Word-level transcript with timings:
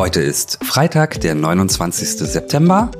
Heute 0.00 0.22
ist 0.22 0.64
Freitag, 0.64 1.20
der 1.20 1.34
29. 1.34 2.08
September. 2.26 2.90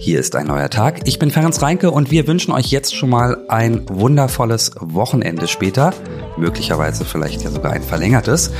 Hier 0.00 0.18
ist 0.18 0.34
ein 0.34 0.48
neuer 0.48 0.68
Tag. 0.68 1.02
Ich 1.04 1.20
bin 1.20 1.30
Ferenc 1.30 1.62
Reinke 1.62 1.92
und 1.92 2.10
wir 2.10 2.26
wünschen 2.26 2.50
euch 2.50 2.72
jetzt 2.72 2.96
schon 2.96 3.10
mal 3.10 3.44
ein 3.46 3.88
wundervolles 3.88 4.72
Wochenende 4.80 5.46
später. 5.46 5.94
Möglicherweise 6.36 7.04
vielleicht 7.04 7.42
ja 7.42 7.52
sogar 7.52 7.74
ein 7.74 7.84
verlängertes. 7.84 8.50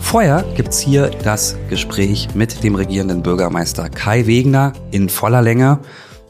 Vorher 0.00 0.44
gibt's 0.54 0.78
hier 0.78 1.10
das 1.24 1.56
Gespräch 1.68 2.28
mit 2.36 2.62
dem 2.62 2.76
regierenden 2.76 3.20
Bürgermeister 3.20 3.90
Kai 3.90 4.28
Wegner 4.28 4.72
in 4.92 5.08
voller 5.08 5.42
Länge. 5.42 5.80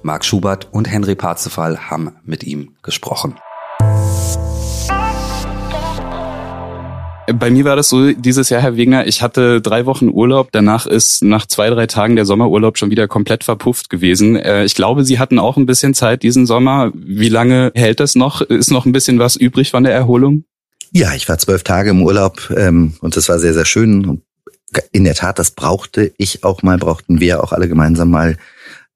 Marc 0.03 0.25
Schubert 0.25 0.69
und 0.73 0.91
Henry 0.91 1.17
Parzefall 1.17 1.91
haben 1.91 2.17
mit 2.25 2.45
ihm 2.45 2.77
gesprochen. 2.83 3.35
Bei 7.39 7.51
mir 7.51 7.65
war 7.65 7.77
das 7.77 7.89
so 7.89 8.13
dieses 8.13 8.49
Jahr, 8.49 8.63
Herr 8.63 8.77
Wegner, 8.77 9.07
ich 9.07 9.23
hatte 9.23 9.61
drei 9.61 9.87
Wochen 9.87 10.09
Urlaub, 10.09 10.49
danach 10.53 10.87
ist 10.87 11.23
nach 11.23 11.47
zwei, 11.47 11.71
drei 11.71 11.87
Tagen 11.87 12.17
der 12.17 12.25
Sommerurlaub 12.25 12.79
schon 12.79 12.91
wieder 12.91 13.09
komplett 13.09 13.45
verpufft 13.45 13.91
gewesen. 13.91 14.37
Äh, 14.37 14.65
ich 14.65 14.75
glaube, 14.75 15.05
Sie 15.05 15.19
hatten 15.19 15.39
auch 15.39 15.57
ein 15.57 15.67
bisschen 15.67 15.95
Zeit 15.95 16.23
diesen 16.23 16.47
Sommer. 16.47 16.93
Wie 16.95 17.29
lange 17.29 17.73
hält 17.75 18.01
das 18.01 18.15
noch? 18.15 18.41
Ist 18.41 18.71
noch 18.71 18.87
ein 18.87 18.93
bisschen 18.93 19.19
was 19.19 19.37
übrig 19.37 19.71
von 19.71 19.85
der 19.85 19.93
Erholung? 19.93 20.45
Ja, 20.93 21.15
ich 21.15 21.29
war 21.29 21.39
zwölf 21.39 21.63
Tage 21.63 21.91
im 21.91 22.03
Urlaub 22.03 22.51
ähm, 22.57 22.95
und 23.01 23.17
das 23.17 23.29
war 23.29 23.39
sehr, 23.39 23.55
sehr 23.55 23.65
schön. 23.65 24.07
Und 24.07 24.23
in 24.93 25.05
der 25.05 25.15
Tat, 25.15 25.39
das 25.39 25.53
brauchte 25.53 26.13
ich 26.17 26.45
auch 26.45 26.63
mal, 26.63 26.79
brauchten 26.79 27.21
wir 27.21 27.43
auch 27.43 27.53
alle 27.53 27.69
gemeinsam 27.69 28.11
mal. 28.11 28.37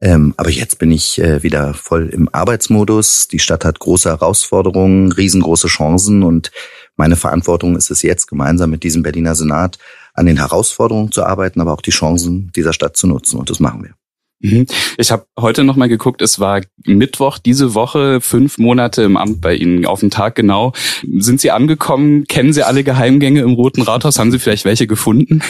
Ähm, 0.01 0.34
aber 0.37 0.51
jetzt 0.51 0.78
bin 0.78 0.91
ich 0.91 1.20
äh, 1.20 1.42
wieder 1.42 1.73
voll 1.73 2.09
im 2.09 2.28
Arbeitsmodus. 2.33 3.28
Die 3.28 3.39
Stadt 3.39 3.64
hat 3.64 3.78
große 3.78 4.11
Herausforderungen, 4.11 5.12
riesengroße 5.12 5.69
Chancen 5.69 6.23
und 6.23 6.51
meine 6.97 7.16
Verantwortung 7.16 7.77
ist 7.77 7.91
es 7.91 8.03
jetzt, 8.03 8.27
gemeinsam 8.27 8.71
mit 8.71 8.83
diesem 8.83 9.03
Berliner 9.03 9.34
Senat 9.34 9.79
an 10.15 10.27
den 10.27 10.37
Herausforderungen 10.37 11.11
zu 11.11 11.25
arbeiten, 11.25 11.61
aber 11.61 11.73
auch 11.73 11.83
die 11.83 11.91
Chancen 11.91 12.53
dieser 12.55 12.73
Stadt 12.73 12.97
zu 12.97 13.06
nutzen. 13.06 13.39
Und 13.39 13.50
das 13.50 13.61
machen 13.61 13.83
wir. 13.83 13.95
Mhm. 14.41 14.67
Ich 14.98 15.11
habe 15.11 15.27
heute 15.39 15.65
noch 15.65 15.77
mal 15.77 15.89
geguckt, 15.89 16.20
es 16.20 16.39
war 16.39 16.61
Mittwoch 16.84 17.39
diese 17.39 17.75
Woche, 17.75 18.20
fünf 18.20 18.59
Monate 18.59 19.03
im 19.03 19.17
Amt 19.17 19.41
bei 19.41 19.55
Ihnen, 19.55 19.87
auf 19.87 20.00
den 20.00 20.11
Tag 20.11 20.34
genau. 20.34 20.72
Sind 21.03 21.41
Sie 21.41 21.50
angekommen? 21.50 22.25
Kennen 22.27 22.53
Sie 22.53 22.62
alle 22.62 22.84
Geheimgänge 22.84 23.41
im 23.41 23.55
Roten 23.55 23.83
Rathaus? 23.83 24.19
Haben 24.19 24.31
Sie 24.31 24.39
vielleicht 24.39 24.65
welche 24.65 24.87
gefunden? 24.87 25.42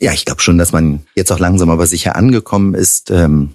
Ja, 0.00 0.12
ich 0.12 0.24
glaube 0.24 0.40
schon, 0.40 0.58
dass 0.58 0.72
man 0.72 1.00
jetzt 1.14 1.32
auch 1.32 1.40
langsam 1.40 1.70
aber 1.70 1.86
sicher 1.86 2.14
angekommen 2.14 2.74
ist. 2.74 3.10
Ähm, 3.10 3.54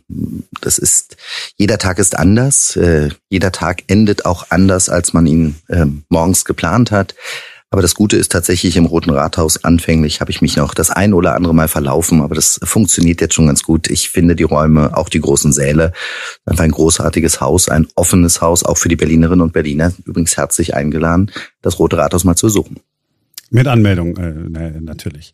das 0.62 0.78
ist, 0.78 1.16
jeder 1.58 1.78
Tag 1.78 2.00
ist 2.00 2.18
anders. 2.18 2.76
Äh, 2.76 3.10
jeder 3.30 3.52
Tag 3.52 3.84
endet 3.88 4.26
auch 4.26 4.48
anders, 4.50 4.90
als 4.90 5.14
man 5.14 5.26
ihn 5.26 5.56
ähm, 5.70 6.04
morgens 6.10 6.44
geplant 6.44 6.92
hat. 6.92 7.16
Aber 7.74 7.82
das 7.82 7.96
Gute 7.96 8.18
ist 8.18 8.32
tatsächlich 8.32 8.78
im 8.78 8.86
Roten 8.86 9.10
Rathaus 9.10 9.64
anfänglich 9.64 10.22
habe 10.22 10.30
ich 10.30 10.44
mich 10.44 10.58
noch 10.58 10.76
das 10.76 10.92
ein 10.92 11.12
oder 11.12 11.34
andere 11.34 11.56
Mal 11.56 11.68
verlaufen, 11.68 12.22
aber 12.22 12.36
das 12.36 12.60
funktioniert 12.64 13.20
jetzt 13.20 13.34
schon 13.34 13.48
ganz 13.48 13.64
gut. 13.64 13.90
Ich 13.90 14.12
finde 14.12 14.36
die 14.36 14.44
Räume, 14.44 14.96
auch 14.96 15.10
die 15.10 15.20
großen 15.20 15.52
Säle, 15.52 15.92
einfach 16.46 16.66
ein 16.66 16.70
großartiges 16.70 17.42
Haus, 17.42 17.70
ein 17.70 17.88
offenes 17.96 18.42
Haus, 18.42 18.62
auch 18.64 18.78
für 18.78 18.90
die 18.90 18.96
Berlinerinnen 18.96 19.42
und 19.42 19.54
Berliner. 19.54 19.92
Übrigens 20.06 20.38
herzlich 20.38 20.76
eingeladen, 20.76 21.32
das 21.64 21.80
Rote 21.80 21.98
Rathaus 21.98 22.26
mal 22.26 22.36
zu 22.36 22.46
besuchen. 22.46 22.80
Mit 23.50 23.66
Anmeldung 23.66 24.18
äh, 24.18 24.80
natürlich. 24.80 25.34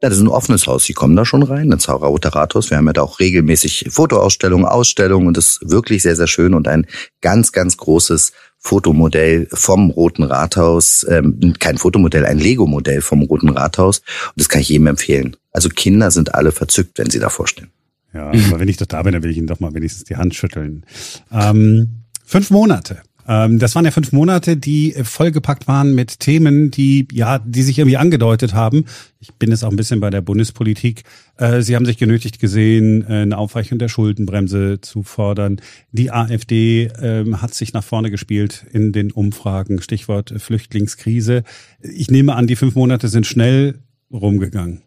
Ja, 0.00 0.08
das 0.08 0.16
ist 0.16 0.22
ein 0.22 0.28
offenes 0.28 0.66
Haus. 0.66 0.84
Sie 0.84 0.92
kommen 0.92 1.16
da 1.16 1.24
schon 1.24 1.42
rein, 1.42 1.70
ins 1.70 1.88
Roter 1.88 2.30
Rathaus. 2.30 2.70
Wir 2.70 2.76
haben 2.76 2.86
ja 2.86 2.92
da 2.92 3.02
auch 3.02 3.20
regelmäßig 3.20 3.86
Fotoausstellungen, 3.90 4.66
Ausstellungen 4.66 5.28
und 5.28 5.36
das 5.36 5.58
ist 5.60 5.70
wirklich 5.70 6.02
sehr, 6.02 6.16
sehr 6.16 6.26
schön 6.26 6.54
und 6.54 6.68
ein 6.68 6.86
ganz, 7.20 7.52
ganz 7.52 7.76
großes 7.76 8.32
Fotomodell 8.58 9.48
vom 9.52 9.90
Roten 9.90 10.22
Rathaus. 10.22 11.04
Ähm, 11.08 11.54
kein 11.58 11.78
Fotomodell, 11.78 12.24
ein 12.24 12.38
Lego-Modell 12.38 13.02
vom 13.02 13.22
Roten 13.22 13.48
Rathaus. 13.48 13.98
Und 13.98 14.34
das 14.36 14.48
kann 14.48 14.60
ich 14.60 14.68
jedem 14.68 14.86
empfehlen. 14.86 15.36
Also 15.50 15.68
Kinder 15.68 16.10
sind 16.10 16.34
alle 16.34 16.52
verzückt, 16.52 16.98
wenn 16.98 17.10
sie 17.10 17.18
davor 17.18 17.48
stehen. 17.48 17.70
Ja, 18.14 18.28
aber 18.28 18.60
wenn 18.60 18.68
ich 18.68 18.76
doch 18.76 18.86
da 18.86 19.02
bin, 19.02 19.14
dann 19.14 19.22
will 19.22 19.30
ich 19.30 19.38
Ihnen 19.38 19.46
doch 19.46 19.60
mal 19.60 19.74
wenigstens 19.74 20.04
die 20.04 20.16
Hand 20.16 20.34
schütteln. 20.34 20.84
Ähm, 21.32 22.04
fünf 22.24 22.50
Monate 22.50 23.02
das 23.24 23.74
waren 23.74 23.84
ja 23.84 23.90
fünf 23.90 24.12
Monate, 24.12 24.56
die 24.56 24.94
vollgepackt 25.02 25.68
waren 25.68 25.94
mit 25.94 26.20
Themen, 26.20 26.70
die 26.70 27.06
ja, 27.12 27.38
die 27.38 27.62
sich 27.62 27.78
irgendwie 27.78 27.96
angedeutet 27.96 28.54
haben. 28.54 28.84
Ich 29.20 29.32
bin 29.34 29.50
jetzt 29.50 29.64
auch 29.64 29.70
ein 29.70 29.76
bisschen 29.76 30.00
bei 30.00 30.10
der 30.10 30.20
Bundespolitik. 30.20 31.04
Äh, 31.36 31.62
Sie 31.62 31.76
haben 31.76 31.86
sich 31.86 31.98
genötigt 31.98 32.40
gesehen, 32.40 33.02
äh, 33.08 33.22
eine 33.22 33.38
Aufweichung 33.38 33.78
der 33.78 33.88
Schuldenbremse 33.88 34.80
zu 34.80 35.04
fordern. 35.04 35.60
Die 35.92 36.10
AfD 36.10 36.90
ähm, 37.00 37.40
hat 37.40 37.54
sich 37.54 37.72
nach 37.72 37.84
vorne 37.84 38.10
gespielt 38.10 38.66
in 38.72 38.92
den 38.92 39.12
Umfragen. 39.12 39.80
Stichwort 39.80 40.34
Flüchtlingskrise. 40.36 41.44
Ich 41.80 42.10
nehme 42.10 42.34
an, 42.34 42.48
die 42.48 42.56
fünf 42.56 42.74
Monate 42.74 43.08
sind 43.08 43.26
schnell 43.26 43.78
rumgegangen. 44.12 44.82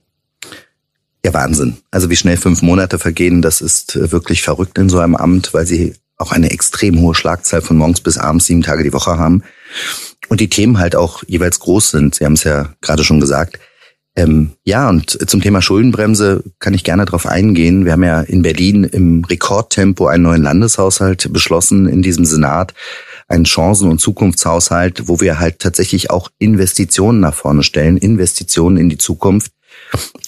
Ja, 1.25 1.33
Wahnsinn. 1.33 1.77
Also 1.89 2.09
wie 2.09 2.15
schnell 2.15 2.37
fünf 2.37 2.61
Monate 2.61 2.99
vergehen, 2.99 3.41
das 3.41 3.61
ist 3.61 3.95
äh, 3.95 4.11
wirklich 4.11 4.43
verrückt 4.43 4.77
in 4.77 4.89
so 4.89 4.99
einem 4.99 5.15
Amt, 5.15 5.53
weil 5.53 5.65
sie 5.65 5.95
auch 6.17 6.31
eine 6.31 6.51
extrem 6.51 6.99
hohe 6.99 7.15
Schlagzahl 7.15 7.61
von 7.61 7.77
morgens 7.77 8.01
bis 8.01 8.17
abends 8.17 8.45
sieben 8.45 8.63
Tage 8.63 8.83
die 8.83 8.93
Woche 8.93 9.17
haben 9.17 9.43
und 10.29 10.39
die 10.39 10.49
Themen 10.49 10.79
halt 10.79 10.95
auch 10.95 11.23
jeweils 11.27 11.59
groß 11.59 11.91
sind. 11.91 12.15
Sie 12.15 12.25
haben 12.25 12.33
es 12.33 12.43
ja 12.43 12.73
gerade 12.81 13.03
schon 13.03 13.19
gesagt. 13.19 13.59
Ähm, 14.17 14.51
ja, 14.63 14.87
und 14.87 15.29
zum 15.29 15.41
Thema 15.41 15.61
Schuldenbremse 15.61 16.43
kann 16.59 16.73
ich 16.73 16.85
gerne 16.85 17.03
darauf 17.03 17.25
eingehen. 17.25 17.83
Wir 17.83 17.91
haben 17.91 18.03
ja 18.03 18.21
in 18.21 18.43
Berlin 18.43 18.85
im 18.85 19.25
Rekordtempo 19.25 20.07
einen 20.07 20.23
neuen 20.23 20.43
Landeshaushalt 20.43 21.33
beschlossen 21.33 21.87
in 21.89 22.01
diesem 22.01 22.23
Senat, 22.23 22.73
einen 23.27 23.43
Chancen- 23.43 23.89
und 23.89 23.99
Zukunftshaushalt, 23.99 25.09
wo 25.09 25.19
wir 25.19 25.39
halt 25.39 25.59
tatsächlich 25.59 26.11
auch 26.11 26.29
Investitionen 26.39 27.19
nach 27.19 27.33
vorne 27.33 27.63
stellen, 27.63 27.97
Investitionen 27.97 28.77
in 28.77 28.87
die 28.87 28.97
Zukunft. 28.97 29.51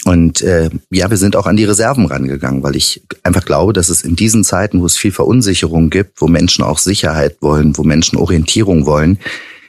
Und 0.06 0.42
äh, 0.42 0.70
ja, 0.90 1.10
wir 1.10 1.18
sind 1.18 1.36
auch 1.36 1.48
an 1.48 1.58
die 1.58 1.66
Reserven 1.66 2.06
rangegangen, 2.06 2.64
weil 2.64 2.76
ich 2.76 3.02
einfach 3.24 3.46
glaube, 3.46 3.74
dass 3.74 3.90
es 3.90 4.04
in 4.04 4.16
diesen 4.16 4.44
Zeiten, 4.44 4.82
wo 4.82 4.86
es 4.86 4.98
viel 4.98 5.12
Verunsicherung 5.12 5.90
gibt, 5.90 6.22
wo 6.22 6.28
Menschen 6.28 6.64
auch 6.64 6.78
Sicherheit 6.78 7.38
wollen, 7.42 7.78
wo 7.78 7.84
Menschen 7.84 8.18
Orientierung 8.18 8.86
wollen, 8.86 9.20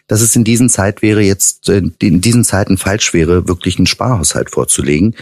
dass 0.07 0.21
es 0.21 0.35
in 0.37 0.45
diesen 0.45 0.69
Zeit 0.69 1.03
wäre 1.03 1.23
jetzt 1.23 1.69
äh, 1.69 1.83
in 2.01 2.21
diesen 2.21 2.45
Zeiten 2.45 2.79
falsch 2.79 3.13
wäre, 3.15 3.49
wirklich 3.49 3.79
einen 3.79 3.87
Sparhaushalt 3.87 4.51
vorzulegen. 4.51 5.15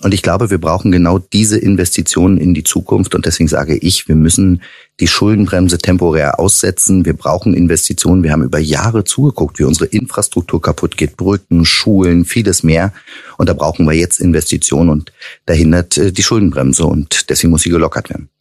Und 0.00 0.14
ich 0.14 0.22
glaube, 0.22 0.50
wir 0.50 0.58
brauchen 0.58 0.90
genau 0.90 1.18
diese 1.18 1.58
Investitionen 1.58 2.38
in 2.38 2.54
die 2.54 2.64
Zukunft. 2.64 3.14
Und 3.14 3.26
deswegen 3.26 3.48
sage 3.48 3.76
ich, 3.76 4.08
wir 4.08 4.14
müssen 4.16 4.62
die 5.00 5.06
Schuldenbremse 5.06 5.76
temporär 5.78 6.40
aussetzen. 6.40 7.04
Wir 7.04 7.12
brauchen 7.12 7.52
Investitionen. 7.52 8.22
Wir 8.22 8.32
haben 8.32 8.42
über 8.42 8.58
Jahre 8.58 9.04
zugeguckt, 9.04 9.58
wie 9.58 9.64
unsere 9.64 9.86
Infrastruktur 9.86 10.62
kaputt 10.62 10.96
geht. 10.96 11.18
Brücken, 11.18 11.66
Schulen, 11.66 12.24
vieles 12.24 12.62
mehr. 12.62 12.92
Und 13.36 13.50
da 13.50 13.52
brauchen 13.52 13.86
wir 13.86 13.92
jetzt 13.92 14.18
Investitionen. 14.18 14.88
Und 14.88 15.12
da 15.44 15.52
hindert 15.52 15.98
äh, 15.98 16.10
die 16.10 16.22
Schuldenbremse. 16.22 16.86
Und 16.86 17.28
deswegen 17.28 17.50
muss 17.50 17.62
sie 17.62 17.70
gelockert 17.70 18.08
werden. 18.08 18.31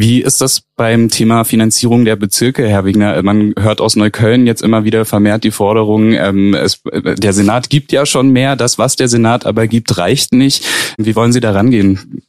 Wie 0.00 0.22
ist 0.22 0.40
das 0.40 0.62
beim 0.76 1.08
Thema 1.08 1.42
Finanzierung 1.42 2.04
der 2.04 2.14
Bezirke, 2.14 2.68
Herr 2.68 2.84
Wigner? 2.84 3.20
Man 3.24 3.52
hört 3.58 3.80
aus 3.80 3.96
Neukölln 3.96 4.46
jetzt 4.46 4.62
immer 4.62 4.84
wieder 4.84 5.04
vermehrt 5.04 5.42
die 5.42 5.50
Forderung, 5.50 6.12
ähm, 6.12 6.54
es, 6.54 6.82
der 6.84 7.32
Senat 7.32 7.68
gibt 7.68 7.90
ja 7.90 8.06
schon 8.06 8.30
mehr, 8.30 8.54
das, 8.54 8.78
was 8.78 8.94
der 8.94 9.08
Senat 9.08 9.44
aber 9.44 9.66
gibt, 9.66 9.98
reicht 9.98 10.32
nicht. 10.32 10.64
Wie 10.98 11.16
wollen 11.16 11.32
Sie 11.32 11.40
da 11.40 11.50
rangehen? 11.50 12.22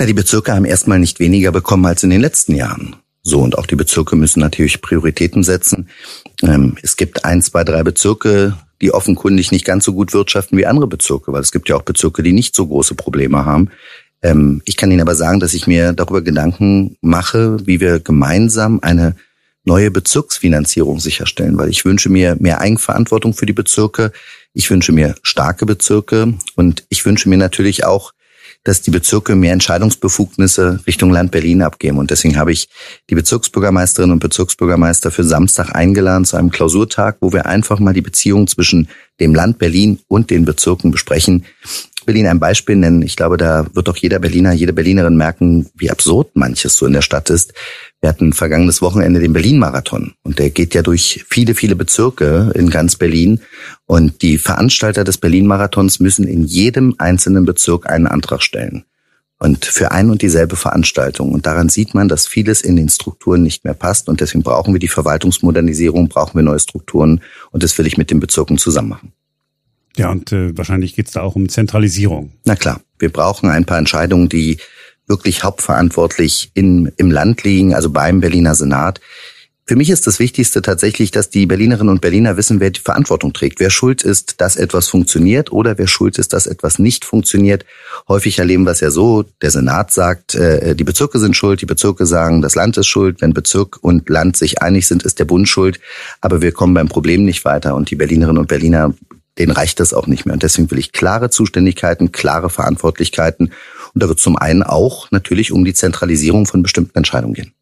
Ja, 0.00 0.06
die 0.06 0.14
Bezirke 0.14 0.54
haben 0.54 0.64
erstmal 0.64 0.98
nicht 0.98 1.20
weniger 1.20 1.52
bekommen 1.52 1.84
als 1.84 2.02
in 2.02 2.08
den 2.08 2.22
letzten 2.22 2.54
Jahren. 2.54 2.96
So, 3.22 3.40
und 3.40 3.58
auch 3.58 3.66
die 3.66 3.76
Bezirke 3.76 4.16
müssen 4.16 4.40
natürlich 4.40 4.80
Prioritäten 4.80 5.42
setzen. 5.42 5.90
Ähm, 6.42 6.78
es 6.82 6.96
gibt 6.96 7.26
ein, 7.26 7.42
zwei, 7.42 7.62
drei 7.62 7.82
Bezirke, 7.82 8.56
die 8.80 8.94
offenkundig 8.94 9.52
nicht 9.52 9.66
ganz 9.66 9.84
so 9.84 9.92
gut 9.92 10.14
wirtschaften 10.14 10.56
wie 10.56 10.64
andere 10.64 10.86
Bezirke, 10.86 11.30
weil 11.34 11.42
es 11.42 11.52
gibt 11.52 11.68
ja 11.68 11.76
auch 11.76 11.82
Bezirke, 11.82 12.22
die 12.22 12.32
nicht 12.32 12.54
so 12.54 12.66
große 12.66 12.94
Probleme 12.94 13.44
haben. 13.44 13.68
Ähm, 14.22 14.62
ich 14.64 14.76
kann 14.76 14.90
Ihnen 14.90 15.00
aber 15.00 15.14
sagen, 15.14 15.40
dass 15.40 15.54
ich 15.54 15.66
mir 15.66 15.92
darüber 15.92 16.22
Gedanken 16.22 16.96
mache, 17.00 17.58
wie 17.66 17.80
wir 17.80 18.00
gemeinsam 18.00 18.80
eine 18.82 19.16
neue 19.64 19.90
Bezirksfinanzierung 19.90 21.00
sicherstellen, 21.00 21.58
weil 21.58 21.68
ich 21.68 21.84
wünsche 21.84 22.08
mir 22.08 22.36
mehr 22.40 22.60
Eigenverantwortung 22.60 23.34
für 23.34 23.46
die 23.46 23.52
Bezirke. 23.52 24.12
Ich 24.52 24.70
wünsche 24.70 24.92
mir 24.92 25.14
starke 25.22 25.66
Bezirke 25.66 26.34
und 26.56 26.84
ich 26.88 27.04
wünsche 27.04 27.28
mir 27.28 27.38
natürlich 27.38 27.84
auch, 27.84 28.12
dass 28.64 28.82
die 28.82 28.90
Bezirke 28.90 29.36
mehr 29.36 29.54
Entscheidungsbefugnisse 29.54 30.80
Richtung 30.86 31.10
Land 31.10 31.30
Berlin 31.30 31.62
abgeben. 31.62 31.98
Und 31.98 32.10
deswegen 32.10 32.36
habe 32.36 32.52
ich 32.52 32.68
die 33.08 33.14
Bezirksbürgermeisterinnen 33.14 34.12
und 34.12 34.20
Bezirksbürgermeister 34.20 35.10
für 35.10 35.24
Samstag 35.24 35.74
eingeladen 35.74 36.26
zu 36.26 36.36
einem 36.36 36.50
Klausurtag, 36.50 37.16
wo 37.20 37.32
wir 37.32 37.46
einfach 37.46 37.78
mal 37.78 37.94
die 37.94 38.02
Beziehung 38.02 38.46
zwischen 38.48 38.88
dem 39.18 39.34
Land 39.34 39.58
Berlin 39.58 40.00
und 40.08 40.30
den 40.30 40.44
Bezirken 40.44 40.90
besprechen 40.90 41.46
Ihnen 42.16 42.28
ein 42.28 42.40
Beispiel 42.40 42.76
nennen. 42.76 43.02
Ich 43.02 43.16
glaube, 43.16 43.36
da 43.36 43.66
wird 43.72 43.88
doch 43.88 43.96
jeder 43.96 44.18
Berliner, 44.18 44.52
jede 44.52 44.72
Berlinerin 44.72 45.16
merken, 45.16 45.66
wie 45.74 45.90
absurd 45.90 46.30
manches 46.34 46.74
so 46.74 46.86
in 46.86 46.92
der 46.92 47.02
Stadt 47.02 47.30
ist. 47.30 47.52
Wir 48.00 48.08
hatten 48.08 48.32
vergangenes 48.32 48.80
Wochenende 48.80 49.20
den 49.20 49.32
Berlin-Marathon 49.32 50.14
und 50.22 50.38
der 50.38 50.50
geht 50.50 50.74
ja 50.74 50.82
durch 50.82 51.24
viele, 51.28 51.54
viele 51.54 51.76
Bezirke 51.76 52.52
in 52.54 52.70
ganz 52.70 52.96
Berlin. 52.96 53.40
Und 53.86 54.22
die 54.22 54.38
Veranstalter 54.38 55.04
des 55.04 55.18
Berlin-Marathons 55.18 56.00
müssen 56.00 56.26
in 56.26 56.44
jedem 56.44 56.94
einzelnen 56.98 57.44
Bezirk 57.44 57.88
einen 57.90 58.06
Antrag 58.06 58.42
stellen. 58.42 58.84
Und 59.38 59.64
für 59.64 59.90
ein 59.90 60.10
und 60.10 60.20
dieselbe 60.20 60.54
Veranstaltung. 60.54 61.32
Und 61.32 61.46
daran 61.46 61.70
sieht 61.70 61.94
man, 61.94 62.08
dass 62.08 62.26
vieles 62.26 62.60
in 62.60 62.76
den 62.76 62.90
Strukturen 62.90 63.42
nicht 63.42 63.64
mehr 63.64 63.72
passt. 63.72 64.10
Und 64.10 64.20
deswegen 64.20 64.42
brauchen 64.42 64.74
wir 64.74 64.80
die 64.80 64.88
Verwaltungsmodernisierung, 64.88 66.08
brauchen 66.08 66.36
wir 66.36 66.42
neue 66.42 66.58
Strukturen. 66.58 67.22
Und 67.50 67.62
das 67.62 67.76
will 67.78 67.86
ich 67.86 67.96
mit 67.96 68.10
den 68.10 68.20
Bezirken 68.20 68.58
zusammen 68.58 68.90
machen. 68.90 69.12
Ja, 69.96 70.10
und 70.10 70.32
äh, 70.32 70.56
wahrscheinlich 70.56 70.94
geht's 70.94 71.12
da 71.12 71.22
auch 71.22 71.36
um 71.36 71.48
Zentralisierung. 71.48 72.32
Na 72.44 72.56
klar, 72.56 72.80
wir 72.98 73.10
brauchen 73.10 73.50
ein 73.50 73.64
paar 73.64 73.78
Entscheidungen, 73.78 74.28
die 74.28 74.58
wirklich 75.06 75.42
hauptverantwortlich 75.42 76.52
in, 76.54 76.92
im 76.96 77.10
Land 77.10 77.42
liegen, 77.42 77.74
also 77.74 77.90
beim 77.90 78.20
Berliner 78.20 78.54
Senat. 78.54 79.00
Für 79.70 79.76
mich 79.76 79.90
ist 79.90 80.06
das 80.08 80.18
Wichtigste 80.18 80.62
tatsächlich, 80.62 81.12
dass 81.12 81.30
die 81.30 81.46
Berlinerinnen 81.46 81.90
und 81.90 82.00
Berliner 82.00 82.36
wissen, 82.36 82.58
wer 82.58 82.70
die 82.70 82.80
Verantwortung 82.80 83.32
trägt, 83.32 83.60
wer 83.60 83.70
schuld 83.70 84.02
ist, 84.02 84.40
dass 84.40 84.56
etwas 84.56 84.88
funktioniert 84.88 85.52
oder 85.52 85.78
wer 85.78 85.86
schuld 85.86 86.18
ist, 86.18 86.32
dass 86.32 86.48
etwas 86.48 86.80
nicht 86.80 87.04
funktioniert. 87.04 87.64
Häufig 88.08 88.40
erleben 88.40 88.64
wir 88.64 88.72
es 88.72 88.80
ja 88.80 88.90
so, 88.90 89.24
der 89.42 89.52
Senat 89.52 89.92
sagt, 89.92 90.34
äh, 90.34 90.74
die 90.74 90.82
Bezirke 90.82 91.20
sind 91.20 91.36
schuld, 91.36 91.60
die 91.60 91.66
Bezirke 91.66 92.04
sagen, 92.04 92.42
das 92.42 92.56
Land 92.56 92.78
ist 92.78 92.88
schuld. 92.88 93.20
Wenn 93.20 93.32
Bezirk 93.32 93.78
und 93.80 94.08
Land 94.08 94.36
sich 94.36 94.60
einig 94.60 94.88
sind, 94.88 95.04
ist 95.04 95.20
der 95.20 95.24
Bund 95.24 95.48
schuld. 95.48 95.78
Aber 96.20 96.42
wir 96.42 96.50
kommen 96.50 96.74
beim 96.74 96.88
Problem 96.88 97.24
nicht 97.24 97.44
weiter 97.44 97.76
und 97.76 97.92
die 97.92 97.96
Berlinerinnen 97.96 98.38
und 98.38 98.48
Berliner, 98.48 98.92
denen 99.38 99.52
reicht 99.52 99.80
das 99.80 99.94
auch 99.94 100.06
nicht 100.06 100.26
mehr. 100.26 100.34
Und 100.34 100.42
deswegen 100.42 100.70
will 100.70 100.78
ich 100.78 100.92
klare 100.92 101.30
Zuständigkeiten, 101.30 102.12
klare 102.12 102.50
Verantwortlichkeiten. 102.50 103.52
Und 103.94 104.02
da 104.02 104.08
wird 104.08 104.20
zum 104.20 104.36
einen 104.36 104.62
auch 104.62 105.10
natürlich 105.10 105.52
um 105.52 105.64
die 105.64 105.74
Zentralisierung 105.74 106.46
von 106.46 106.62
bestimmten 106.62 106.98
Entscheidungen 106.98 107.34
gehen. 107.34 107.52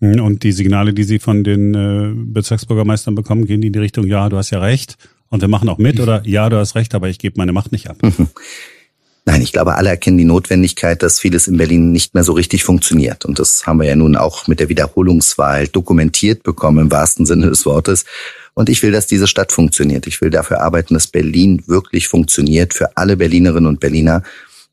Und 0.00 0.42
die 0.44 0.52
Signale, 0.52 0.94
die 0.94 1.04
Sie 1.04 1.18
von 1.18 1.44
den 1.44 1.74
äh, 1.74 2.12
Bezirksbürgermeistern 2.14 3.14
bekommen, 3.14 3.44
gehen 3.44 3.60
die 3.60 3.66
in 3.66 3.72
die 3.74 3.78
Richtung, 3.78 4.06
ja, 4.06 4.30
du 4.30 4.38
hast 4.38 4.50
ja 4.50 4.58
recht 4.58 4.96
und 5.28 5.42
wir 5.42 5.48
machen 5.48 5.68
auch 5.68 5.76
mit 5.78 6.00
oder 6.00 6.26
ja, 6.26 6.48
du 6.48 6.56
hast 6.56 6.74
recht, 6.74 6.94
aber 6.94 7.08
ich 7.08 7.18
gebe 7.18 7.34
meine 7.36 7.52
Macht 7.52 7.72
nicht 7.72 7.90
ab. 7.90 7.98
Nein, 9.26 9.42
ich 9.42 9.52
glaube, 9.52 9.74
alle 9.74 9.90
erkennen 9.90 10.18
die 10.18 10.24
Notwendigkeit, 10.24 11.02
dass 11.02 11.20
vieles 11.20 11.46
in 11.46 11.58
Berlin 11.58 11.92
nicht 11.92 12.14
mehr 12.14 12.24
so 12.24 12.32
richtig 12.32 12.64
funktioniert. 12.64 13.24
Und 13.24 13.38
das 13.38 13.66
haben 13.66 13.78
wir 13.78 13.86
ja 13.86 13.96
nun 13.96 14.16
auch 14.16 14.46
mit 14.46 14.60
der 14.60 14.68
Wiederholungswahl 14.68 15.68
dokumentiert 15.68 16.42
bekommen 16.42 16.78
im 16.78 16.90
wahrsten 16.90 17.26
Sinne 17.26 17.48
des 17.48 17.66
Wortes. 17.66 18.06
Und 18.54 18.68
ich 18.68 18.82
will, 18.82 18.92
dass 18.92 19.06
diese 19.06 19.26
Stadt 19.26 19.52
funktioniert. 19.52 20.06
Ich 20.06 20.20
will 20.20 20.30
dafür 20.30 20.62
arbeiten, 20.62 20.94
dass 20.94 21.06
Berlin 21.06 21.62
wirklich 21.66 22.08
funktioniert 22.08 22.74
für 22.74 22.96
alle 22.96 23.16
Berlinerinnen 23.16 23.66
und 23.66 23.80
Berliner. 23.80 24.22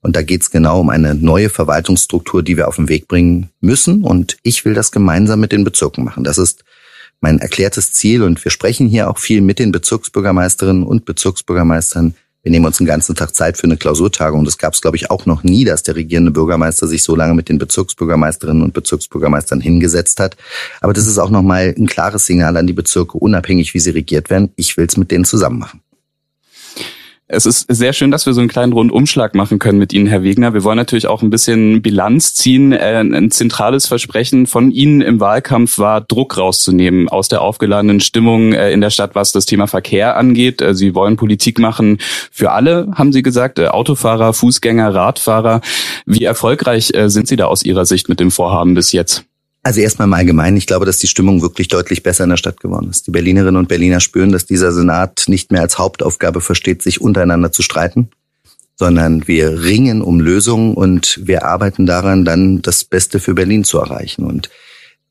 Und 0.01 0.15
da 0.15 0.21
geht 0.21 0.41
es 0.41 0.51
genau 0.51 0.79
um 0.79 0.89
eine 0.89 1.13
neue 1.13 1.49
Verwaltungsstruktur, 1.49 2.41
die 2.41 2.55
wir 2.55 2.67
auf 2.67 2.77
den 2.77 2.89
Weg 2.89 3.07
bringen 3.07 3.49
müssen. 3.59 4.03
Und 4.03 4.37
ich 4.43 4.63
will 4.63 4.73
das 4.73 4.91
gemeinsam 4.91 5.41
mit 5.41 5.51
den 5.51 5.65
Bezirken 5.65 6.05
machen. 6.05 6.23
Das 6.23 6.37
ist 6.37 6.63
mein 7.19 7.39
erklärtes 7.39 7.91
Ziel. 7.91 8.23
Und 8.23 8.43
wir 8.43 8.51
sprechen 8.51 8.87
hier 8.87 9.09
auch 9.09 9.17
viel 9.17 9.41
mit 9.41 9.59
den 9.59 9.71
Bezirksbürgermeisterinnen 9.71 10.83
und 10.83 11.05
Bezirksbürgermeistern. 11.05 12.15
Wir 12.43 12.51
nehmen 12.51 12.65
uns 12.65 12.79
einen 12.79 12.87
ganzen 12.87 13.15
Tag 13.15 13.35
Zeit 13.35 13.57
für 13.57 13.65
eine 13.65 13.77
Klausurtagung. 13.77 14.45
Das 14.45 14.57
gab 14.57 14.73
es, 14.73 14.81
glaube 14.81 14.95
ich, 14.95 15.11
auch 15.11 15.25
noch 15.25 15.43
nie, 15.43 15.65
dass 15.65 15.83
der 15.83 15.95
regierende 15.95 16.31
Bürgermeister 16.31 16.87
sich 16.87 17.03
so 17.03 17.15
lange 17.15 17.33
mit 17.33 17.49
den 17.49 17.57
Bezirksbürgermeisterinnen 17.57 18.63
und 18.63 18.73
Bezirksbürgermeistern 18.73 19.59
hingesetzt 19.59 20.19
hat. 20.19 20.37
Aber 20.79 20.93
das 20.93 21.07
ist 21.07 21.17
auch 21.17 21.29
nochmal 21.29 21.75
ein 21.77 21.87
klares 21.87 22.25
Signal 22.25 22.55
an 22.55 22.67
die 22.67 22.73
Bezirke, 22.73 23.17
unabhängig 23.17 23.73
wie 23.73 23.79
sie 23.79 23.89
regiert 23.89 24.29
werden. 24.29 24.51
Ich 24.55 24.77
will 24.77 24.85
es 24.85 24.97
mit 24.97 25.11
denen 25.11 25.25
zusammen 25.25 25.59
machen. 25.59 25.81
Es 27.29 27.45
ist 27.45 27.65
sehr 27.67 27.91
schön, 27.91 28.09
dass 28.09 28.25
wir 28.25 28.33
so 28.33 28.39
einen 28.39 28.47
kleinen 28.47 28.71
Rundumschlag 28.71 29.35
machen 29.35 29.59
können 29.59 29.79
mit 29.79 29.91
Ihnen, 29.91 30.07
Herr 30.07 30.23
Wegner. 30.23 30.53
Wir 30.53 30.63
wollen 30.63 30.77
natürlich 30.77 31.07
auch 31.07 31.21
ein 31.21 31.29
bisschen 31.29 31.81
Bilanz 31.81 32.33
ziehen. 32.33 32.71
Äh, 32.71 33.01
ein 33.01 33.31
zentrales 33.31 33.85
Versprechen 33.85 34.47
von 34.47 34.71
Ihnen 34.71 35.01
im 35.01 35.19
Wahlkampf 35.19 35.77
war, 35.77 35.99
Druck 35.99 36.37
rauszunehmen 36.37 37.09
aus 37.09 37.27
der 37.27 37.41
aufgeladenen 37.41 37.99
Stimmung 37.99 38.53
äh, 38.53 38.71
in 38.71 38.79
der 38.79 38.91
Stadt, 38.91 39.13
was 39.13 39.33
das 39.33 39.45
Thema 39.45 39.67
Verkehr 39.67 40.15
angeht. 40.15 40.61
Äh, 40.61 40.73
Sie 40.73 40.95
wollen 40.95 41.17
Politik 41.17 41.59
machen 41.59 41.97
für 42.31 42.51
alle, 42.51 42.87
haben 42.95 43.11
Sie 43.11 43.23
gesagt, 43.23 43.59
Autofahrer, 43.59 44.31
Fußgänger, 44.31 44.95
Radfahrer. 44.95 45.59
Wie 46.05 46.23
erfolgreich 46.23 46.93
sind 47.07 47.27
Sie 47.27 47.35
da 47.35 47.47
aus 47.47 47.63
Ihrer 47.63 47.85
Sicht 47.85 48.07
mit 48.07 48.21
dem 48.21 48.31
Vorhaben 48.31 48.73
bis 48.73 48.93
jetzt? 48.93 49.26
Also 49.67 49.81
erstmal 49.81 50.07
im 50.07 50.13
Allgemeinen, 50.13 50.55
ich 50.55 50.65
glaube, 50.65 50.85
dass 50.85 50.99
die 50.99 51.07
Stimmung 51.07 51.41
wirklich 51.41 51.67
deutlich 51.67 52.01
besser 52.01 52.23
in 52.23 52.29
der 52.29 52.37
Stadt 52.37 52.61
geworden 52.61 52.89
ist. 52.89 53.05
Die 53.05 53.11
Berlinerinnen 53.11 53.57
und 53.57 53.67
Berliner 53.67 53.99
spüren, 53.99 54.31
dass 54.31 54.45
dieser 54.45 54.71
Senat 54.71 55.25
nicht 55.27 55.51
mehr 55.51 55.59
als 55.59 55.77
Hauptaufgabe 55.77 56.39
versteht, 56.39 56.81
sich 56.81 57.01
untereinander 57.01 57.51
zu 57.51 57.63
streiten, 57.63 58.07
sondern 58.77 59.27
wir 59.27 59.63
ringen 59.63 60.01
um 60.01 60.21
Lösungen 60.21 60.73
und 60.73 61.19
wir 61.21 61.43
arbeiten 61.43 61.85
daran, 61.85 62.23
dann 62.23 62.61
das 62.61 62.85
Beste 62.85 63.19
für 63.19 63.33
Berlin 63.33 63.65
zu 63.65 63.77
erreichen. 63.77 64.23
Und 64.23 64.49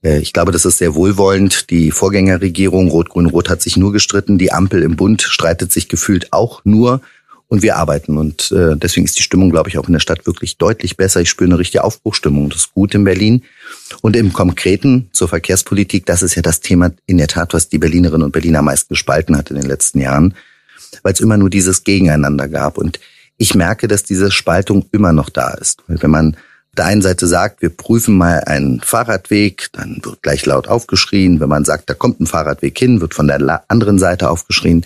äh, 0.03 0.20
ich 0.20 0.32
glaube, 0.32 0.53
das 0.53 0.64
ist 0.64 0.79
sehr 0.79 0.94
wohlwollend. 0.94 1.69
Die 1.69 1.91
Vorgängerregierung 1.91 2.88
Rot-Grün-Rot 2.88 3.50
hat 3.50 3.61
sich 3.61 3.76
nur 3.76 3.93
gestritten. 3.93 4.38
Die 4.38 4.52
Ampel 4.52 4.82
im 4.82 4.97
Bund 4.97 5.20
streitet 5.20 5.70
sich 5.70 5.91
gefühlt 5.91 6.32
auch 6.32 6.64
nur 6.64 7.02
und 7.49 7.63
wir 7.63 7.77
arbeiten. 7.77 8.19
Und 8.19 8.51
äh, 8.53 8.77
deswegen 8.77 9.05
ist 9.05 9.19
die 9.19 9.23
Stimmung, 9.23 9.51
glaube 9.51 9.69
ich, 9.69 9.79
auch 9.79 9.87
in 9.87 9.93
der 9.93 10.01
Stadt 10.01 10.27
wirklich 10.27 10.59
deutlich 10.59 10.97
besser. 10.97 11.21
Ich 11.21 11.31
spüre 11.31 11.49
eine 11.49 11.59
richtige 11.59 11.85
Aufbruchstimmung. 11.85 12.51
Das 12.51 12.61
ist 12.61 12.75
gut 12.75 12.95
in 12.95 13.05
Berlin. 13.05 13.43
Und 14.03 14.17
im 14.17 14.33
Konkreten 14.33 15.09
zur 15.13 15.29
Verkehrspolitik, 15.29 16.07
das 16.07 16.23
ist 16.23 16.35
ja 16.35 16.43
das 16.43 16.61
Thema 16.61 16.91
in 17.07 17.19
der 17.19 17.29
Tat, 17.29 17.55
was 17.55 17.69
die 17.69 17.79
Berlinerinnen 17.79 18.25
und 18.25 18.33
Berliner 18.33 18.63
meist 18.63 18.89
gespalten 18.89 19.37
hat 19.37 19.51
in 19.51 19.57
den 19.57 19.67
letzten 19.67 20.01
Jahren, 20.01 20.35
weil 21.03 21.13
es 21.13 21.21
immer 21.21 21.37
nur 21.37 21.51
dieses 21.51 21.85
Gegeneinander 21.85 22.49
gab. 22.49 22.79
Und 22.79 22.99
ich 23.37 23.55
merke, 23.55 23.87
dass 23.87 24.03
diese 24.03 24.31
Spaltung 24.31 24.87
immer 24.93 25.13
noch 25.13 25.31
da 25.31 25.51
ist. 25.55 25.83
Wenn 25.87 26.11
man 26.11 26.37
der 26.77 26.87
einen 26.87 27.03
Seite 27.03 27.27
sagt, 27.27 27.63
wir 27.63 27.71
prüfen 27.71 28.17
mal 28.19 28.41
einen 28.45 28.81
Fahrradweg, 28.81 29.69
dann 29.73 30.01
wird 30.03 30.23
gleich 30.23 30.45
laut 30.45 30.69
aufgeschrien. 30.69 31.41
Wenn 31.41 31.49
man 31.49 31.65
sagt, 31.65 31.89
da 31.89 31.95
kommt 31.95 32.21
ein 32.21 32.27
Fahrradweg 32.27 32.79
hin, 32.79 33.01
wird 33.01 33.15
von 33.15 33.29
der 33.29 33.65
anderen 33.69 33.99
Seite 33.99 34.29
aufgeschrien. 34.29 34.85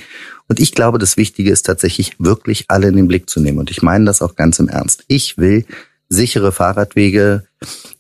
Und 0.51 0.59
ich 0.59 0.73
glaube, 0.73 0.99
das 0.99 1.17
Wichtige 1.17 1.53
ist 1.53 1.65
tatsächlich 1.65 2.17
wirklich 2.19 2.65
alle 2.67 2.89
in 2.89 2.97
den 2.97 3.07
Blick 3.07 3.31
zu 3.31 3.39
nehmen. 3.39 3.61
Und 3.61 3.71
ich 3.71 3.83
meine 3.83 4.05
das 4.05 4.21
auch 4.21 4.35
ganz 4.35 4.59
im 4.59 4.69
Ernst. 4.69 5.05
Ich 5.07 5.39
will 5.39 5.65
sichere 6.09 6.51
Fahrradwege 6.51 7.45